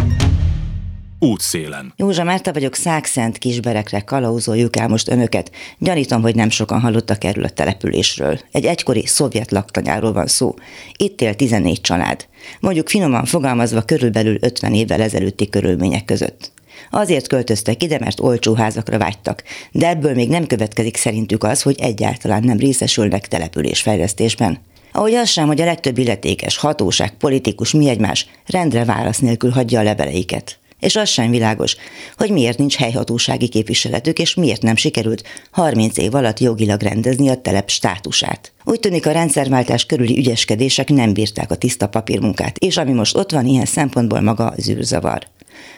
[1.25, 1.93] útszélen.
[1.95, 5.51] Józsa Márta vagyok, Szákszent kisberekre kalauzoljuk el most önöket.
[5.79, 8.39] Gyanítom, hogy nem sokan hallottak erről a településről.
[8.51, 10.53] Egy egykori szovjet laktanyáról van szó.
[10.97, 12.27] Itt él 14 család.
[12.59, 16.51] Mondjuk finoman fogalmazva körülbelül 50 évvel ezelőtti körülmények között.
[16.89, 21.75] Azért költöztek ide, mert olcsó házakra vágytak, de ebből még nem következik szerintük az, hogy
[21.79, 24.59] egyáltalán nem részesülnek településfejlesztésben.
[24.91, 29.79] Ahogy az sem, hogy a legtöbb illetékes, hatóság, politikus, mi egymás rendre válasz nélkül hagyja
[29.79, 31.75] a leveleiket és az sem világos,
[32.17, 37.41] hogy miért nincs helyhatósági képviseletük, és miért nem sikerült 30 év alatt jogilag rendezni a
[37.41, 38.51] telep státusát.
[38.63, 43.31] Úgy tűnik a rendszerváltás körüli ügyeskedések nem bírták a tiszta papírmunkát, és ami most ott
[43.31, 45.27] van, ilyen szempontból maga az űrzavar.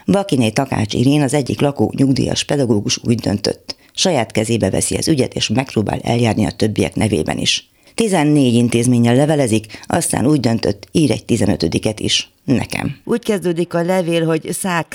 [0.05, 3.75] Bakiné Takács Irén, az egyik lakó nyugdíjas pedagógus úgy döntött.
[3.93, 7.69] Saját kezébe veszi az ügyet, és megpróbál eljárni a többiek nevében is.
[7.95, 12.31] 14 intézménnyel levelezik, aztán úgy döntött, ír egy 15-et is.
[12.47, 12.87] Nekem.
[13.05, 14.43] Úgy kezdődik a levél, hogy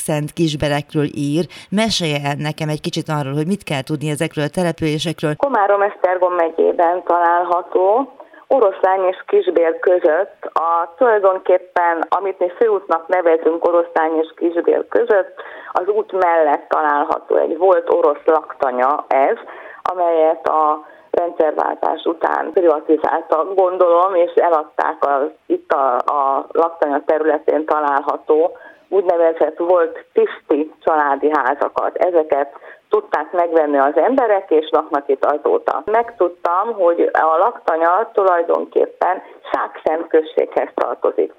[0.07, 1.45] Szent kisberekről ír.
[1.81, 5.35] Mesélje el nekem egy kicsit arról, hogy mit kell tudni ezekről a településekről.
[5.37, 8.13] Komárom Esztergom megyében található,
[8.47, 15.35] Oroszlány és Kisbér között, a tulajdonképpen, amit mi főútnak nevezünk Oroszlány és Kisbér között,
[15.73, 19.37] az út mellett található egy volt orosz laktanya ez,
[19.83, 20.87] amelyet a
[21.23, 28.57] rendszerváltás után privatizáltak, gondolom, és eladták az itt a, a laktanya területén található
[28.89, 31.97] úgynevezett volt tiszti családi házakat.
[31.97, 32.53] Ezeket
[32.89, 35.83] tudták megvenni az emberek, és laknak itt azóta.
[35.85, 41.33] Megtudtam, hogy a laktanya tulajdonképpen Sákszent községhez tartozik.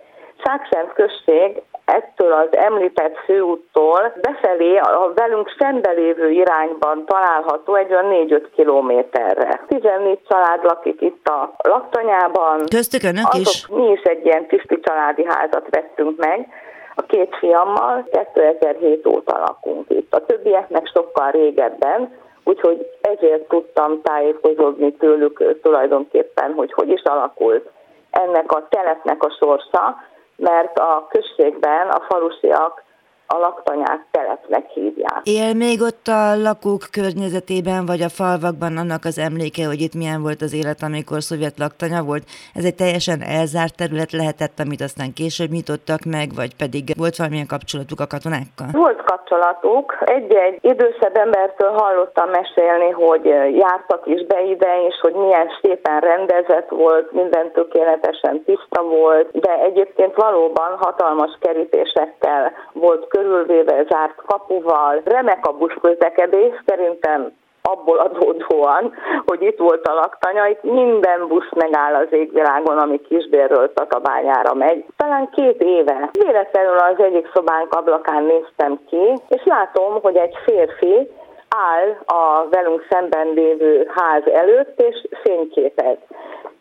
[0.43, 1.61] Sákszent község
[1.93, 9.63] ettől az említett főúttól befelé a velünk szembelévő irányban található egy olyan 4-5 kilométerre.
[9.67, 12.63] 14 család lakik itt a laktanyában.
[12.69, 13.67] Köztük önök Azok, is?
[13.67, 16.47] Mi is egy ilyen tiszti családi házat vettünk meg,
[16.95, 20.13] a két fiammal 2007 óta lakunk itt.
[20.13, 27.69] A többiek meg sokkal régebben, úgyhogy ezért tudtam tájékozódni tőlük tulajdonképpen, hogy hogy is alakult
[28.11, 29.97] ennek a telepnek a sorsa,
[30.43, 32.82] mert a községben a falusiak
[33.27, 35.21] a laktanyát telepnek hívják.
[35.23, 40.21] Él még ott a lakók környezetében, vagy a falvakban annak az emléke, hogy itt milyen
[40.21, 42.23] volt az élet, amikor szovjet laktanya volt?
[42.53, 47.51] Ez egy teljesen elzárt terület lehetett, amit aztán később nyitottak meg, vagy pedig volt valamilyen
[47.53, 48.69] kapcsolatuk a katonákkal?
[48.71, 49.97] Volt kapcsolatuk.
[50.05, 53.25] Egy-egy idősebb embertől hallottam mesélni, hogy
[53.63, 59.53] jártak is be ide, és hogy milyen szépen rendezett volt, minden tökéletesen tiszta volt, de
[59.69, 68.93] egyébként valóban hatalmas kerítésekkel volt körülvéve, zárt kapuval, remek a buszközlekedés, szerintem abból adódóan,
[69.25, 74.85] hogy itt volt a laktanya, itt minden busz megáll az égvilágon, ami Kisbérről Tatabányára megy.
[74.97, 76.09] Talán két éve.
[76.11, 81.09] Véletlenül az egyik szobánk ablakán néztem ki, és látom, hogy egy férfi
[81.49, 85.97] áll a velünk szemben lévő ház előtt, és fényképez.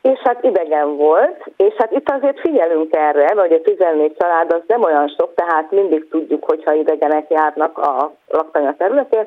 [0.02, 4.62] És hát idegen volt, és hát itt azért figyelünk erre, hogy a 14 család az
[4.66, 9.26] nem olyan sok, tehát mindig tudjuk, hogyha idegenek járnak a laktanya területén,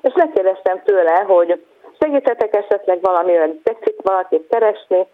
[0.00, 1.64] és megkérdeztem tőle, hogy
[2.00, 5.06] segíthetek esetleg valamivel, tetszik valakit keresni,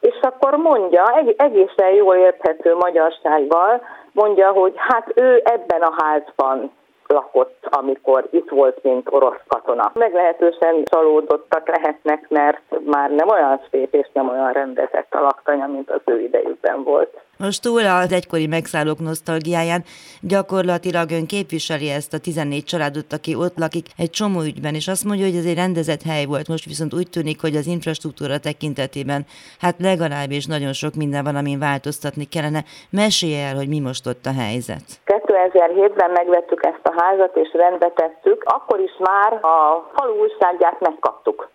[0.00, 6.72] és akkor mondja, egészen jól érthető magyarsággal, mondja, hogy hát ő ebben a házban
[7.08, 9.90] lakott, amikor itt volt, mint orosz katona.
[9.94, 15.90] Meglehetősen csalódottak lehetnek, mert már nem olyan szép és nem olyan rendezett a laktanya, mint
[15.90, 17.20] az ő idejükben volt.
[17.38, 19.84] Most túl az egykori megszállók nosztalgiáján
[20.20, 25.04] gyakorlatilag ön képviseli ezt a 14 családot, aki ott lakik egy csomó ügyben, és azt
[25.04, 26.48] mondja, hogy ez egy rendezett hely volt.
[26.48, 29.26] Most viszont úgy tűnik, hogy az infrastruktúra tekintetében
[29.60, 32.64] hát legalábbis nagyon sok minden van, amin változtatni kellene.
[32.90, 34.84] Mesélj el, hogy mi most ott a helyzet.
[35.06, 38.42] 2007-ben megvettük ezt a házat, és rendbe tettük.
[38.44, 41.48] Akkor is már a falu újságját megkaptuk.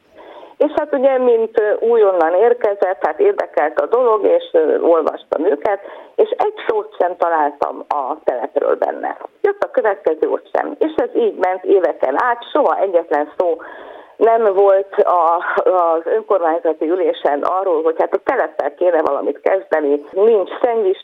[0.66, 4.44] És hát ugye, mint újonnan érkezett, hát érdekelt a dolog, és
[4.82, 5.80] olvastam őket,
[6.16, 9.18] és egy szót sem találtam a telepről benne.
[9.42, 10.76] Jött a következő ott sem.
[10.80, 13.58] És ez így ment éveken át, soha egyetlen szó
[14.22, 20.50] nem volt a, az önkormányzati ülésen arról, hogy hát a telepel kéne valamit kezdeni, nincs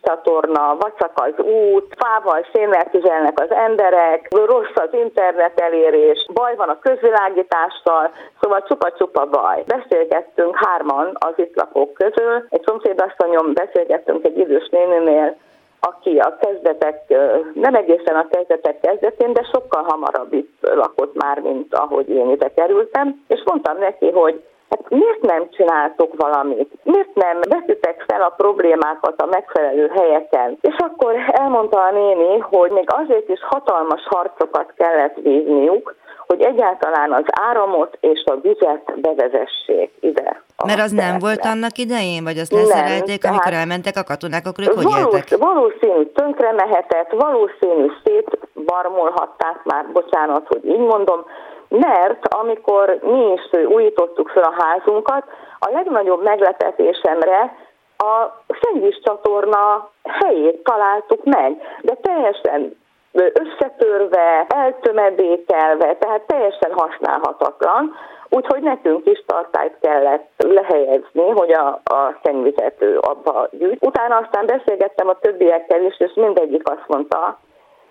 [0.02, 6.70] csatorna, vacak az út, fával szénnel tüzelnek az emberek, rossz az internet elérés, baj van
[6.70, 9.64] a közvilágítással, szóval csupa-csupa baj.
[9.66, 15.36] Beszélgettünk hárman az itt lakók közül, egy szomszédasszonyom beszélgettünk egy idős néninél,
[15.80, 17.14] aki a kezdetek,
[17.54, 22.52] nem egészen a kezdetek kezdetén, de sokkal hamarabb itt lakott már, mint ahogy én ide
[22.56, 26.72] kerültem, és mondtam neki, hogy Hát miért nem csináltok valamit?
[26.84, 30.58] Miért nem veszitek fel a problémákat a megfelelő helyeken?
[30.62, 35.96] És akkor elmondta a néni, hogy még azért is hatalmas harcokat kellett vívniuk,
[36.28, 40.44] hogy egyáltalán az áramot és a vizet bevezessék ide.
[40.66, 44.64] Mert az nem volt annak idején, vagy azt leszerelték, nem, amikor elmentek a katonák, akkor
[44.68, 45.38] ők hogy éltek?
[45.38, 51.26] Valószínű tönkre mehetett, valószínű szétbarmolhatták már, bocsánat, hogy így mondom,
[51.70, 55.24] mert amikor mi is újítottuk fel a házunkat,
[55.60, 57.56] a legnagyobb meglepetésemre
[57.98, 62.78] a szennyvíz csatorna helyét találtuk meg, de teljesen
[63.18, 67.96] összetörve, eltömedékelve, tehát teljesen használhatatlan,
[68.30, 73.86] úgyhogy nekünk is tartályt kellett lehelyezni, hogy a, a szennyvizet abba gyűjt.
[73.86, 77.40] Utána aztán beszélgettem a többiekkel is, és mindegyik azt mondta,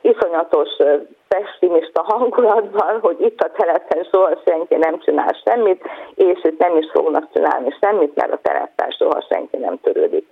[0.01, 0.69] iszonyatos
[1.29, 5.85] pessimista hangulatban, hogy itt a telepen soha senki nem csinál semmit,
[6.15, 10.27] és itt nem is fognak csinálni semmit, mert a telepen soha senki nem törődik.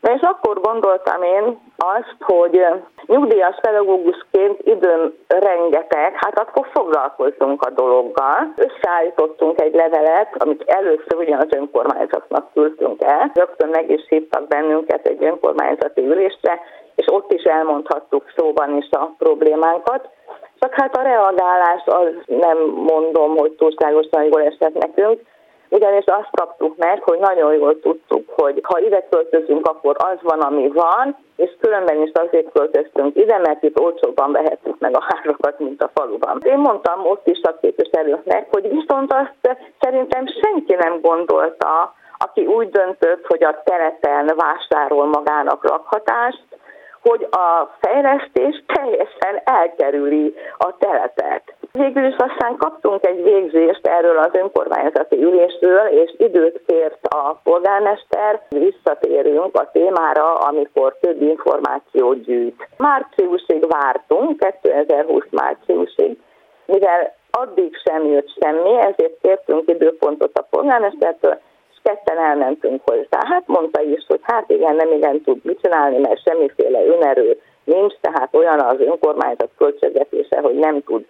[0.00, 2.66] Na és akkor gondoltam én azt, hogy
[3.06, 8.52] nyugdíjas pedagógusként időm rengeteg, hát akkor foglalkozzunk a dologgal.
[8.56, 13.30] Összeállítottunk egy levelet, amit először ugyan az önkormányzatnak küldtünk el.
[13.34, 16.60] Rögtön meg is hívtak bennünket egy önkormányzati ülésre,
[16.94, 20.08] és ott is elmondhattuk szóban is a problémánkat.
[20.58, 25.20] Csak hát a reagálás az nem mondom, hogy túlságosan jól esett nekünk,
[25.68, 30.40] ugyanis azt kaptuk meg, hogy nagyon jól tudtuk, hogy ha ide költözünk, akkor az van,
[30.40, 35.58] ami van, és különben is azért költöztünk ide, mert itt olcsóbban vehetünk meg a házakat,
[35.58, 36.40] mint a faluban.
[36.44, 42.68] Én mondtam ott is a képviselőknek, hogy viszont azt szerintem senki nem gondolta, aki úgy
[42.70, 46.44] döntött, hogy a telepen vásárol magának lakhatást,
[47.02, 51.54] hogy a fejlesztés teljesen elkerüli a telepet.
[51.72, 58.40] Végül is aztán kaptunk egy végzést erről az önkormányzati ülésről, és időt kért a polgármester,
[58.48, 62.68] visszatérünk a témára, amikor több információt gyűjt.
[62.76, 66.18] Márciusig vártunk, 2020 márciusig,
[66.66, 71.38] mivel addig sem jött semmi, ezért kértünk időpontot a polgármestertől,
[71.88, 73.20] ketten elmentünk hozzá.
[73.26, 77.94] Hát mondta is, hogy hát igen, nem igen tud mit csinálni, mert semmiféle önerő nincs,
[78.00, 81.06] tehát olyan az önkormányzat költségvetése, hogy nem tud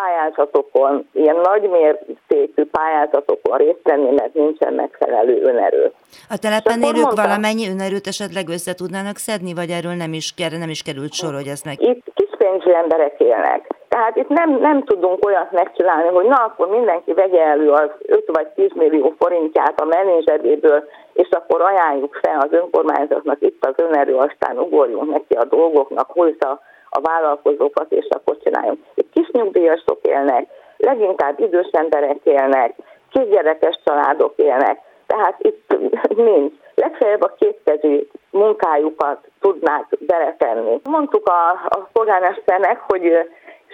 [0.00, 5.92] pályázatokon, ilyen nagy mértékű pályázatokon részt venni, mert nincsen megfelelő önerő.
[6.28, 10.68] A telepen élők mondta, valamennyi önerőt esetleg össze tudnának szedni, vagy erről nem is, nem
[10.68, 11.82] is került sor, hogy ezt meg...
[11.82, 13.60] Itt kispénzű emberek élnek.
[13.88, 18.24] Tehát itt nem, nem tudunk olyat megcsinálni, hogy na akkor mindenki vegye elő az 5
[18.26, 24.14] vagy 10 millió forintját a menedzserből, és akkor ajánljuk fel az önkormányzatnak itt az önerő,
[24.14, 26.60] aztán ugorjunk neki a dolgoknak, hozza
[26.90, 28.78] a vállalkozókat, és akkor csináljunk.
[28.94, 32.74] Itt kis nyugdíjasok élnek, leginkább idős emberek élnek,
[33.10, 35.76] kisgyerekes családok élnek, tehát itt
[36.16, 36.52] nincs.
[36.74, 40.80] Legfeljebb a kétkezű munkájukat tudnák beletenni.
[40.84, 43.28] Mondtuk a, a polgármesternek, hogy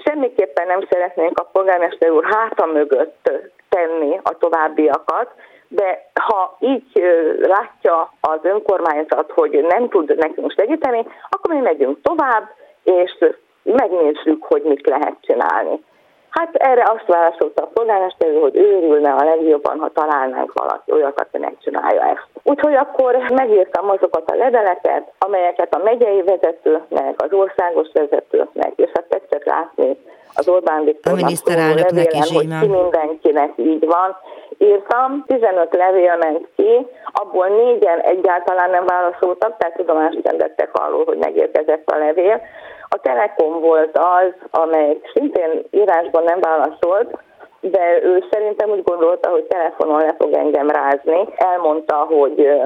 [0.05, 3.31] semmiképpen nem szeretnénk a polgármester úr háta mögött
[3.69, 5.31] tenni a továbbiakat,
[5.69, 7.03] de ha így
[7.41, 12.49] látja az önkormányzat, hogy nem tud nekünk segíteni, akkor mi megyünk tovább,
[12.87, 13.19] és
[13.63, 15.85] megnézzük, hogy mit lehet csinálni.
[16.31, 21.39] Hát erre azt válaszolta a polgármester, hogy őrülne a legjobban, ha találnánk valaki olyat, aki
[21.39, 22.27] megcsinálja ezt.
[22.43, 29.05] Úgyhogy akkor megírtam azokat a leveleket, amelyeket a megyei vezetőknek, az országos vezetőknek, és hát
[29.09, 29.97] tetszett látni
[30.37, 34.17] az Orbán Viktornak levélem, hogy ki mindenkinek így van.
[34.59, 41.05] Írtam, 15 levél ment ki, abból négyen egyáltalán nem válaszoltak, tehát tudomást nem vettek arról,
[41.05, 42.41] hogy megérkezett a levél.
[42.89, 47.19] A Telekom volt az, amely szintén írásban nem válaszolt,
[47.61, 51.29] de ő szerintem úgy gondolta, hogy telefonon le fog engem rázni.
[51.37, 52.63] Elmondta, hogy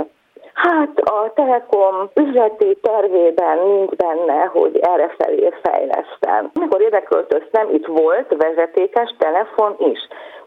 [0.62, 6.51] Hát a Telekom üzleti tervében nincs benne, hogy erre felé fejlesztem.
[6.55, 9.99] Amikor ide költöztem, itt volt vezetékes telefon is.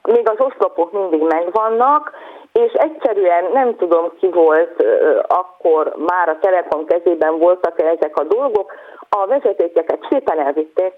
[0.04, 2.12] Még az oszlopok mindig megvannak,
[2.54, 4.86] és egyszerűen nem tudom ki volt
[5.28, 8.74] akkor már a Telekom kezében voltak ezek a dolgok,
[9.10, 10.94] a vezetékeket szépen elvitték,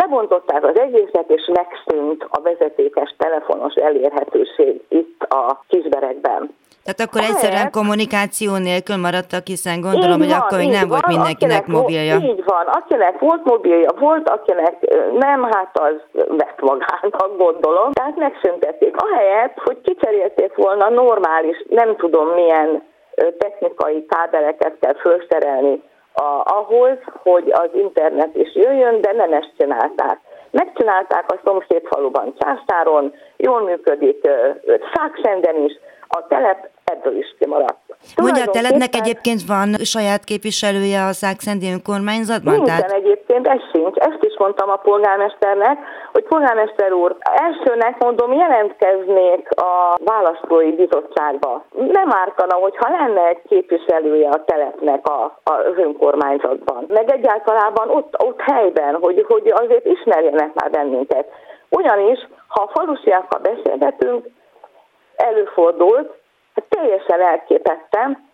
[0.00, 6.56] Lebontották az egészet, és megszűnt a vezetékes telefonos elérhetőség itt a kisberekben.
[6.84, 11.06] Tehát akkor egyszerűen kommunikáció nélkül maradtak, hiszen gondolom, hogy van, akkor még nem van, volt
[11.06, 12.16] mindenkinek akinek, mobilja.
[12.16, 14.74] Így van, akinek volt mobilja, volt, akinek
[15.24, 17.92] nem, hát az vett magának, gondolom.
[17.92, 18.94] Tehát megszüntették.
[18.96, 22.82] Ahelyett, hogy kicserélték volna normális, nem tudom milyen
[23.38, 25.82] technikai kábeleket kell felszerelni
[26.20, 30.18] a, ahhoz, hogy az internet is jöjjön, de nem ezt csinálták.
[30.50, 34.28] Megcsinálták a szomszéd faluban Császáron, jól működik
[34.94, 35.72] Szákszenden is,
[36.08, 37.78] a telep ebből is kimaradt.
[38.16, 42.54] Mondja, a telepnek egyébként van saját képviselője a Szákszendi önkormányzatban?
[42.54, 42.92] Nincsen tehát...
[42.92, 43.96] egyébként, ez sincs.
[43.96, 45.78] Ezt mondtam a polgármesternek,
[46.12, 51.64] hogy polgármester úr, elsőnek mondom, jelentkeznék a választói bizottságba.
[51.74, 56.84] Nem ártana, hogyha lenne egy képviselője a telepnek a, az önkormányzatban.
[56.88, 61.26] Meg egyáltalán ott, ott helyben, hogy, hogy azért ismerjenek már bennünket.
[61.68, 64.26] Ugyanis, ha a falusiakkal beszélgetünk,
[65.16, 66.12] előfordult,
[66.54, 68.27] hát teljesen elképettem,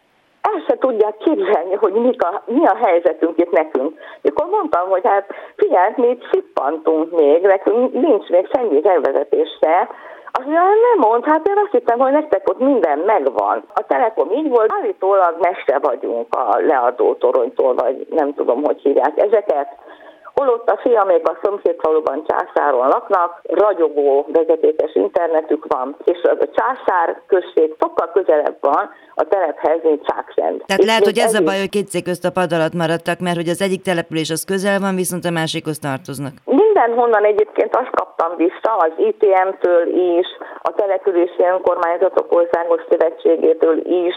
[0.53, 3.99] el se tudják képzelni, hogy mik a, mi a helyzetünk itt nekünk.
[4.23, 9.89] Mikor mondtam, hogy hát figyelj, mi itt szippantunk még, nekünk nincs még semmi elvezetés se,
[10.37, 13.65] azt mondja, nem mond, hát én azt hittem, hogy nektek ott minden megvan.
[13.75, 19.13] A Telekom így volt, állítólag messze vagyunk a leadó toronytól, vagy nem tudom, hogy hívják
[19.17, 19.69] ezeket
[20.35, 27.75] holott a fiamék a szomszédfaluban Császáron laknak, ragyogó vezetékes internetük van, és a Császár község
[27.81, 30.62] sokkal közelebb van a telephez, mint Csákszent.
[30.66, 33.18] Tehát és lehet, hogy ez a baj, hogy két cég közt a pad alatt maradtak,
[33.18, 36.33] mert hogy az egyik település az közel van, viszont a másikhoz tartoznak.
[36.44, 39.87] Mindenhonnan egyébként azt kaptam vissza, az ITM-től
[40.18, 40.27] is,
[40.62, 44.14] a települési önkormányzatok országos szövetségétől is,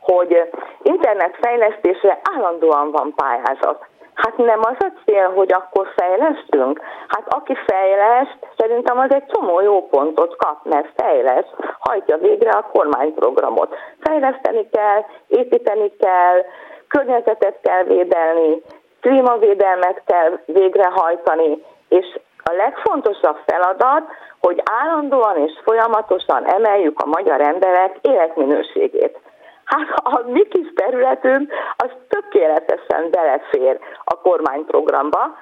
[0.00, 0.50] hogy
[0.82, 3.86] internetfejlesztésre állandóan van pályázat.
[4.14, 6.80] Hát nem az a cél, hogy akkor fejlesztünk.
[7.08, 12.68] Hát aki fejleszt, szerintem az egy csomó jó pontot kap, mert fejleszt, hajtja végre a
[12.72, 13.74] kormányprogramot.
[14.00, 16.44] Fejleszteni kell, építeni kell,
[16.88, 18.62] környezetet kell védelni,
[19.00, 24.02] klímavédelmet kell végrehajtani, és a legfontosabb feladat,
[24.40, 29.18] hogy állandóan és folyamatosan emeljük a magyar emberek életminőségét.
[29.64, 35.36] Hát a mi kis területünk az tökéletesen belefér a kormányprogramba,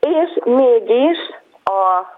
[0.00, 1.18] és mégis
[1.64, 2.13] a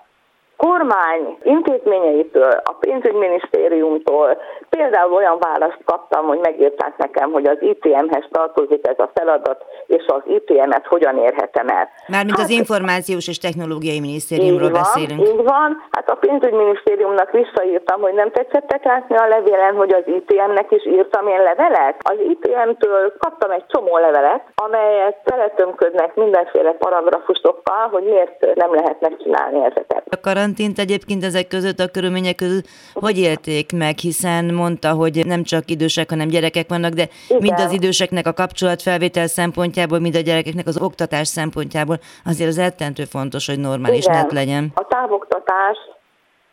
[0.56, 4.38] kormány intézményeitől, a pénzügyminisztériumtól,
[4.68, 10.04] Például olyan választ kaptam, hogy megírták nekem, hogy az ITM-hez tartozik ez a feladat, és
[10.06, 11.88] az ITM-et hogyan érhetem el.
[12.06, 15.28] Mármint hát, az Információs és Technológiai Minisztériumról van, beszélünk.
[15.28, 20.70] Így van, hát a pénzügyminisztériumnak visszaírtam, hogy nem tetszettek látni a levélen, hogy az ITM-nek
[20.70, 21.96] is írtam én levelet.
[21.98, 29.64] Az ITM-től kaptam egy csomó levelet, amelyet teletömködnek mindenféle paragrafusokkal, hogy miért nem lehet megcsinálni
[29.64, 30.02] ezeket.
[30.10, 35.42] A karantént egyébként ezek között a körülmények között hogy élték meg, hiszen mondta, hogy nem
[35.42, 37.42] csak idősek, hanem gyerekek vannak, de Igen.
[37.42, 43.04] mind az időseknek a kapcsolatfelvétel szempontjából, mind a gyerekeknek az oktatás szempontjából azért az eltentő
[43.04, 44.16] fontos, hogy normális Igen.
[44.16, 44.64] net legyen.
[44.74, 45.78] A távoktatás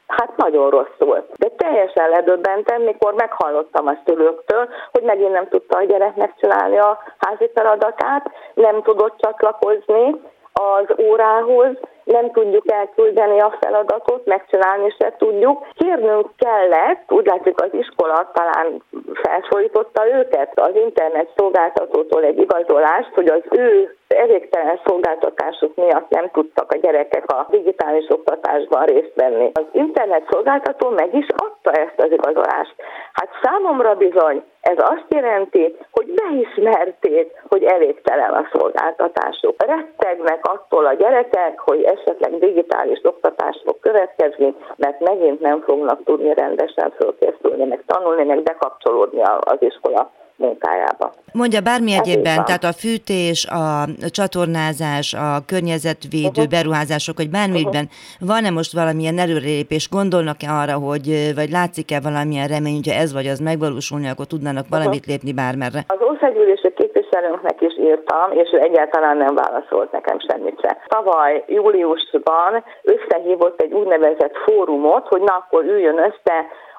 [0.07, 1.25] Hát nagyon rosszul.
[1.37, 6.99] De teljesen ledöbbentem, mikor meghallottam a szülőktől, hogy megint nem tudta a gyerek megcsinálni a
[7.17, 10.15] házi feladatát, nem tudott csatlakozni
[10.53, 15.67] az órához, nem tudjuk elküldeni a feladatot, megcsinálni se tudjuk.
[15.73, 18.83] Kérnünk kellett, úgy látszik az iskola talán
[19.13, 26.71] felszólította őket az internet szolgáltatótól egy igazolást, hogy az ő elégtelen szolgáltatások miatt nem tudtak
[26.71, 29.51] a gyerekek a digitális oktatásban részt venni.
[29.53, 32.75] Az internet szolgáltató meg is adta ezt az igazolást.
[33.13, 39.65] Hát számomra bizony ez azt jelenti, hogy beismerték, hogy elégtelen a szolgáltatásuk.
[39.65, 46.33] Rettegnek attól a gyerekek, hogy esetleg digitális oktatás fog következni, mert megint nem fognak tudni
[46.33, 51.13] rendesen fölkészülni, meg tanulni, meg bekapcsolódni az iskola munkájába.
[51.33, 56.47] Mondja bármi hát egyébben, tehát a fűtés, a csatornázás, a környezetvédő uh-huh.
[56.47, 58.27] beruházások, hogy bármiben uh-huh.
[58.31, 63.39] van-e most valamilyen előrelépés, gondolnak-e arra, hogy vagy látszik-e valamilyen remény, hogyha ez vagy az
[63.39, 65.11] megvalósulni, akkor tudnának valamit uh-huh.
[65.11, 65.81] lépni bármerre?
[65.87, 70.77] Az országgyűlési képviselőnknek is írtam, és ő egyáltalán nem válaszolt nekem semmit se.
[70.87, 76.35] Tavaly júliusban összehívott egy úgynevezett fórumot, hogy na akkor üljön össze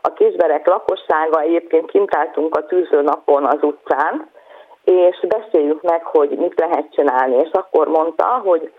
[0.07, 4.31] a kisberek lakossága, egyébként kint álltunk a tűzőnapon az utcán,
[4.85, 7.37] és beszéljük meg, hogy mit lehet csinálni.
[7.37, 8.73] És akkor mondta, hogy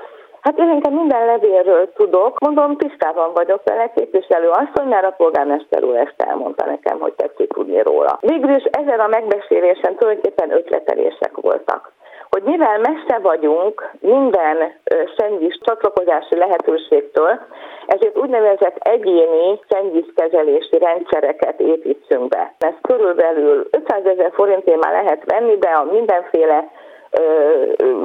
[0.46, 5.84] Hát én inkább minden levélről tudok, mondom, tisztában vagyok vele, képviselő asszony, mert a polgármester
[5.84, 8.18] úr ezt elmondta nekem, hogy tetszik tudni róla.
[8.22, 11.92] Végül is ezen a megbeszélésen tulajdonképpen ötletelések voltak
[12.36, 14.74] hogy mivel messze vagyunk minden
[15.18, 17.40] szennyvíz csatlakozási lehetőségtől,
[17.86, 22.54] ezért úgynevezett egyéni szennyvízkezelési rendszereket építsünk be.
[22.60, 26.72] Ez körülbelül 500 ezer forintért már lehet venni, de a mindenféle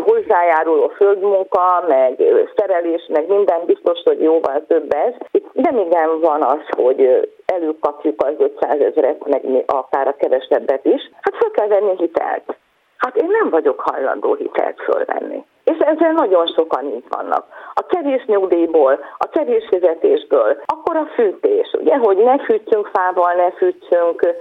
[0.05, 2.23] hozzájáruló földmunka, meg
[2.57, 5.15] szerelés, meg minden biztos, hogy jóval több ez.
[5.31, 11.11] Itt nem igen van az, hogy előkapjuk az 500 ezeret, meg akár a kevesebbet is.
[11.21, 12.55] Hát fel kell venni hitelt.
[13.01, 15.45] Hát én nem vagyok hajlandó hitelt fölvenni.
[15.65, 17.45] És ezzel nagyon sokan így vannak.
[17.75, 23.51] A kevés nyugdíjból, a kevés fizetésből, akkor a fűtés, ugye, hogy ne fűtsünk fával, ne
[23.51, 24.35] fűtsünk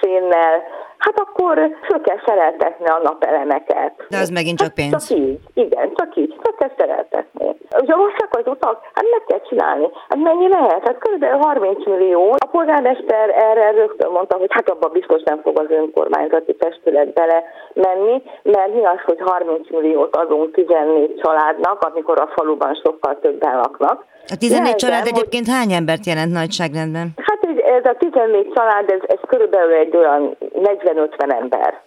[0.00, 0.62] szénnel,
[1.06, 1.54] hát akkor
[1.88, 3.92] föl kell szereltetni a napelemeket.
[4.08, 4.92] De az megint csak pénz.
[4.92, 7.46] Hát csak így, igen, csak így, föl kell szereltetni.
[7.82, 9.88] Ugye hosszak az utak, hát meg kell csinálni.
[10.08, 10.82] Hát mennyi lehet?
[10.86, 11.24] Hát kb.
[11.24, 12.22] 30 millió.
[12.38, 17.44] A polgármester erre rögtön mondta, hogy hát abban biztos nem fog az önkormányzati testület bele
[17.74, 23.56] menni, mert mi az, hogy 30 milliót adunk 14 családnak, amikor a faluban sokkal többen
[23.56, 24.04] laknak.
[24.28, 27.08] A 14 Jelzem, család egyébként hány embert jelent nagyságrendben?
[27.16, 31.80] Hát ez a 14 család, ez, ez körülbelül egy olyan 40-50 ember.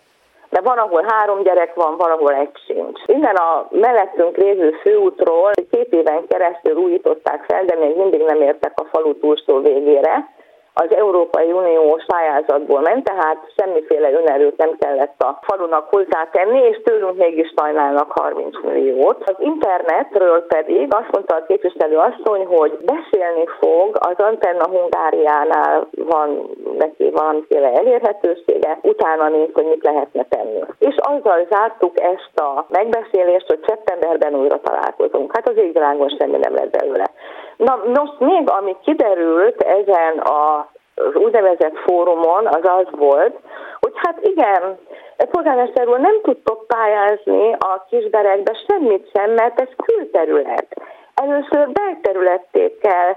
[0.49, 3.01] De van, ahol három gyerek van, van, ahol egy sincs.
[3.05, 8.71] Innen a mellettünk lévő főútról két éven keresztül újították fel, de még mindig nem értek
[8.75, 10.37] a falu túlszó végére
[10.83, 17.17] az Európai Unió pályázatból ment, tehát semmiféle önerőt nem kellett a falunak hozzátenni, és tőlünk
[17.17, 19.23] mégis sajnálnak 30 milliót.
[19.25, 26.49] Az internetről pedig azt mondta a képviselő asszony, hogy beszélni fog, az Antenna Hungáriánál van
[26.77, 30.59] neki valamiféle elérhetősége, utána néz, hogy mit lehetne tenni.
[30.79, 35.35] És azzal zártuk ezt a megbeszélést, hogy szeptemberben újra találkozunk.
[35.35, 37.11] Hát az égvilágon semmi nem lett belőle.
[37.59, 43.39] Na most még ami kiderült ezen a az úgynevezett fórumon az az volt,
[43.79, 44.77] hogy hát igen,
[45.17, 50.67] polgármester úr nem tudtok pályázni a kisberekbe semmit sem, mert ez külterület.
[51.13, 53.15] Először belterületté kell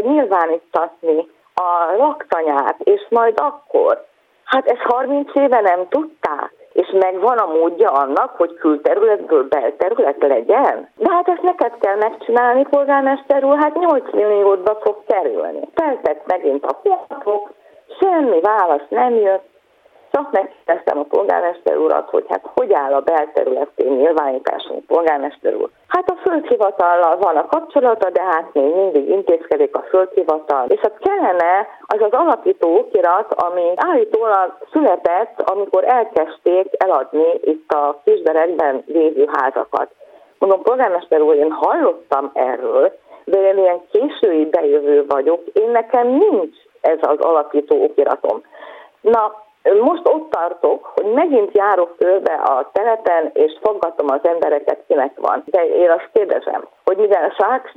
[0.00, 4.04] nyilvánítatni a laktanyát, és majd akkor.
[4.44, 10.88] Hát ezt 30 éve nem tudták és megvan a módja annak, hogy külterületből belterület legyen.
[10.96, 15.68] De hát ezt neked kell megcsinálni, polgármester úr, hát 8 milliódba fog kerülni.
[15.74, 17.50] Teltek megint a hónapok,
[18.00, 19.55] semmi válasz nem jött,
[20.10, 25.68] Csak megkérdeztem a polgármester urat, hogy hát hogy áll a belterületén nyilvánításunk polgármester úr.
[25.88, 30.66] Hát a földhivatallal van a kapcsolata, de hát még mindig intézkedik a földhivatal.
[30.68, 38.00] És hát kellene az az alapító okirat, ami állítólag született, amikor elkezdték eladni itt a
[38.04, 39.90] kisberekben lévő házakat.
[40.38, 42.92] Mondom, polgármester úr, én hallottam erről,
[43.24, 48.42] de én ilyen késői bejövő vagyok, én nekem nincs ez az alapító okiratom.
[49.00, 55.12] Na, most ott tartok, hogy megint járok körbe a telepen, és foggatom az embereket, kinek
[55.16, 55.42] van.
[55.46, 57.72] De én azt kérdezem, hogy mivel Shark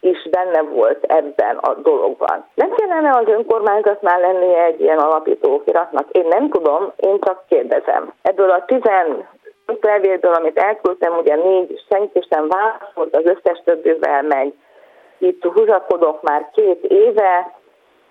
[0.00, 2.44] is benne volt ebben a dologban.
[2.54, 6.10] Nem kellene az önkormányzatnál lennie egy ilyen alapító okiratnak?
[6.10, 8.12] Én nem tudom, én csak kérdezem.
[8.22, 8.80] Ebből a 10
[9.80, 14.52] levélből, amit elküldtem, ugye négy senki sem válaszolt, az összes többivel meg
[15.20, 17.59] itt húzakodok már két éve,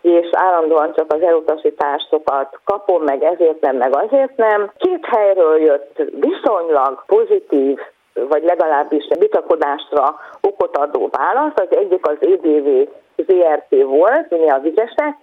[0.01, 4.71] és állandóan csak az elutasításokat kapom, meg ezért nem, meg azért nem.
[4.77, 7.79] Két helyről jött viszonylag pozitív
[8.13, 11.53] vagy legalábbis vitakodásra okot adó válasz.
[11.55, 15.15] Az egyik az EDV ZRT volt, mi a vizesek.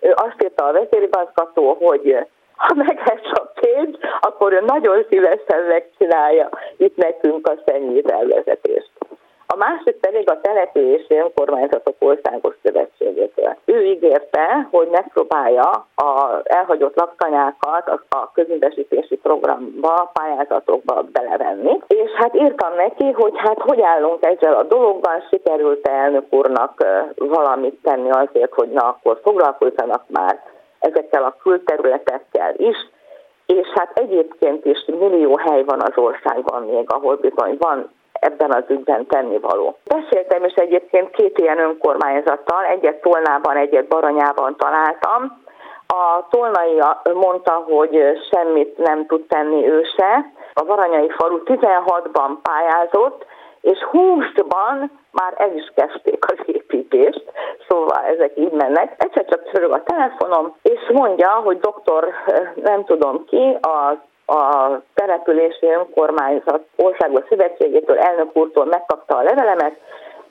[0.00, 2.16] Ő azt írta a vezérigazgató, hogy
[2.56, 8.91] ha meges a pénz, akkor ő nagyon szívesen megcsinálja itt nekünk a szennyvízelvezetést.
[9.52, 13.56] A másik pedig a települési önkormányzatok országos szövetségétől.
[13.64, 21.78] Ő ígérte, hogy megpróbálja az elhagyott laktanyákat a közüntesítési programba, pályázatokba belevenni.
[21.86, 26.84] És hát írtam neki, hogy hát hogy állunk ezzel a dologgal, sikerült elnök úrnak
[27.16, 30.40] valamit tenni azért, hogy na akkor foglalkozzanak már
[30.78, 32.76] ezekkel a külterületekkel is,
[33.46, 37.90] és hát egyébként is millió hely van az országban még, ahol bizony van
[38.22, 39.76] ebben az ügyben tennivaló.
[39.84, 45.40] Beszéltem is egyébként két ilyen önkormányzattal, egyet Tolnában, egyet Baranyában találtam.
[45.86, 46.82] A Tolnai
[47.14, 50.32] mondta, hogy semmit nem tud tenni ő se.
[50.54, 53.24] A Baranyai falu 16-ban pályázott,
[53.60, 57.24] és 20-ban már el is kezdték az építést,
[57.68, 58.94] szóval ezek így mennek.
[58.98, 62.08] Egyszer csak csörög a telefonom, és mondja, hogy doktor,
[62.54, 63.96] nem tudom ki, az
[64.32, 69.76] a települési önkormányzat országos szövetségétől, elnök úrtól megkapta a levelemet,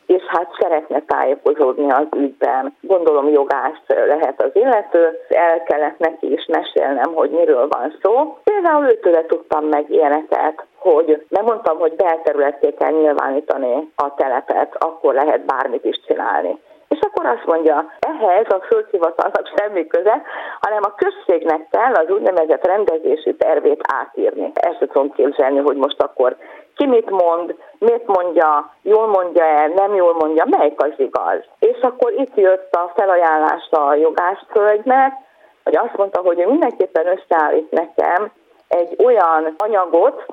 [0.05, 2.75] és hát szeretne tájékozódni az ügyben.
[2.81, 8.37] Gondolom jogást lehet az illető, el kellett neki is mesélnem, hogy miről van szó.
[8.43, 15.13] Például őtőle tudtam meg ilyeneket, hogy nem mondtam, hogy belterületté kell nyilvánítani a telepet, akkor
[15.13, 16.59] lehet bármit is csinálni.
[16.93, 20.21] És akkor azt mondja, ehhez a földhivatalnak semmi köze,
[20.59, 24.51] hanem a községnek kell az úgynevezett rendezési tervét átírni.
[24.53, 26.35] Ezt tudom képzelni, hogy most akkor
[26.75, 31.39] ki mit mond, miért mondja, jól mondja el, nem jól mondja, melyik az igaz.
[31.59, 35.13] És akkor itt jött a felajánlása a jogászföldnek,
[35.63, 38.31] hogy azt mondta, hogy ő mindenképpen összeállít nekem
[38.67, 40.25] egy olyan anyagot,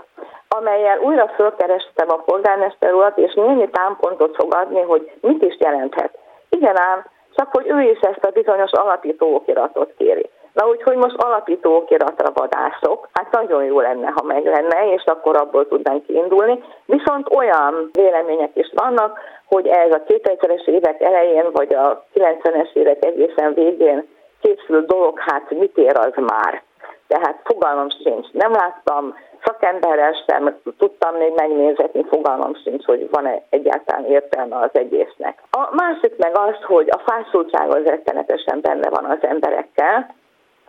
[0.48, 6.18] amelyel újra fölkerestem a polgármester urat, és némi támpontot fog adni, hogy mit is jelenthet.
[6.58, 7.04] Igen ám,
[7.34, 10.30] csak hogy ő is ezt a bizonyos alapító okiratot kéri.
[10.52, 15.36] Na úgyhogy most alapító okiratra vadászok, hát nagyon jó lenne, ha meg lenne, és akkor
[15.36, 16.62] abból tudnánk kiindulni.
[16.84, 23.04] Viszont olyan vélemények is vannak, hogy ez a 2000-es évek elején, vagy a 90-es évek
[23.04, 24.08] egészen végén
[24.40, 26.62] készült dolog, hát mit ér az már?
[27.06, 28.32] Tehát fogalmam sincs.
[28.32, 29.14] Nem láttam
[29.44, 35.42] szakemberrel sem tudtam még megnézetni, fogalmam sincs, hogy van-e egyáltalán értelme az egésznek.
[35.50, 40.16] A másik meg az, hogy a fásultság az rettenetesen benne van az emberekkel,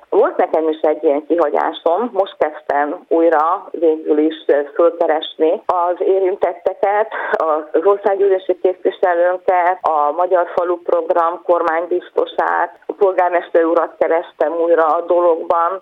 [0.09, 7.85] volt nekem is egy ilyen kihagyásom, most kezdtem újra végül is fölkeresni az érintetteket, az
[7.85, 15.81] országgyűlési képviselőnket, a Magyar Falu Program kormánybiztosát, a polgármester urat kerestem újra a dologban,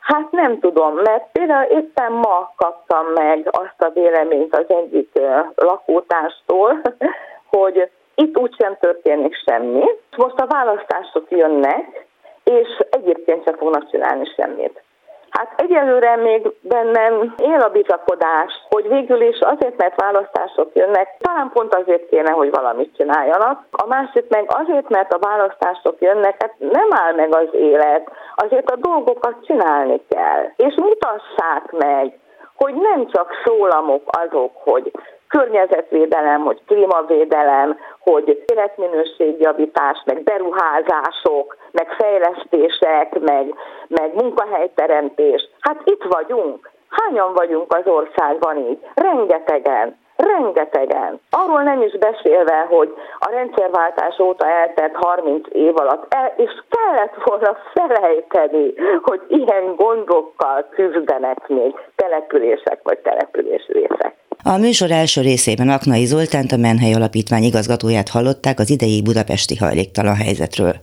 [0.00, 5.20] Hát nem tudom, mert például éppen ma kaptam meg azt a véleményt az egyik
[5.54, 6.80] lakótárstól,
[7.56, 9.84] hogy itt úgysem történik semmi.
[10.16, 12.06] Most a választások jönnek,
[12.44, 14.82] és egyébként sem fognak csinálni semmit.
[15.30, 21.50] Hát egyelőre még bennem él a bizakodás, hogy végül is azért, mert választások jönnek, talán
[21.52, 23.64] pont azért kéne, hogy valamit csináljanak.
[23.70, 28.70] A másik meg azért, mert a választások jönnek, hát nem áll meg az élet, azért
[28.70, 30.44] a dolgokat csinálni kell.
[30.56, 32.18] És mutassák meg,
[32.56, 34.90] hogy nem csak szólamok azok, hogy
[35.30, 43.54] környezetvédelem, hogy klímavédelem, hogy életminőségjavítás, meg beruházások, meg fejlesztések, meg,
[43.88, 45.48] meg munkahelyteremtés.
[45.60, 46.70] Hát itt vagyunk.
[46.88, 48.78] Hányan vagyunk az országban így?
[48.94, 49.98] Rengetegen.
[50.16, 51.20] rengetegen.
[51.30, 57.14] Arról nem is beszélve, hogy a rendszerváltás óta eltelt 30 év alatt el, és kellett
[57.24, 64.19] volna felejteni, hogy ilyen gondokkal küzdenek még települések vagy településrészek.
[64.42, 70.14] A műsor első részében Aknai Zoltánt, a Menhely Alapítvány igazgatóját hallották az idei budapesti hajléktalan
[70.14, 70.80] helyzetről.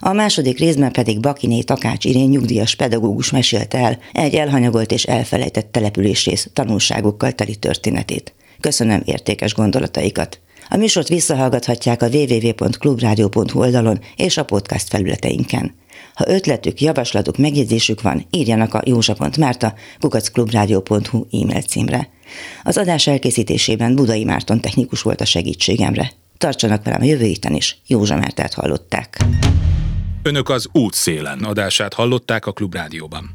[0.00, 5.72] A második részben pedig Bakiné Takács Irén nyugdíjas pedagógus mesélte el egy elhanyagolt és elfelejtett
[5.72, 8.34] településrész tanulságokkal teli történetét.
[8.60, 10.40] Köszönöm értékes gondolataikat.
[10.68, 15.74] A műsort visszahallgathatják a www.clubradio.hu oldalon és a podcast felületeinken.
[16.14, 22.08] Ha ötletük, javaslatuk, megjegyzésük van, írjanak a józsa.márta kukacklubradio.hu e-mail címre.
[22.62, 26.10] Az adás elkészítésében Budai Márton technikus volt a segítségemre.
[26.38, 29.24] Tartsanak velem a jövő héten is, Józsa Mártát hallották.
[30.22, 33.34] Önök az útszélen adását hallották a Klubrádióban.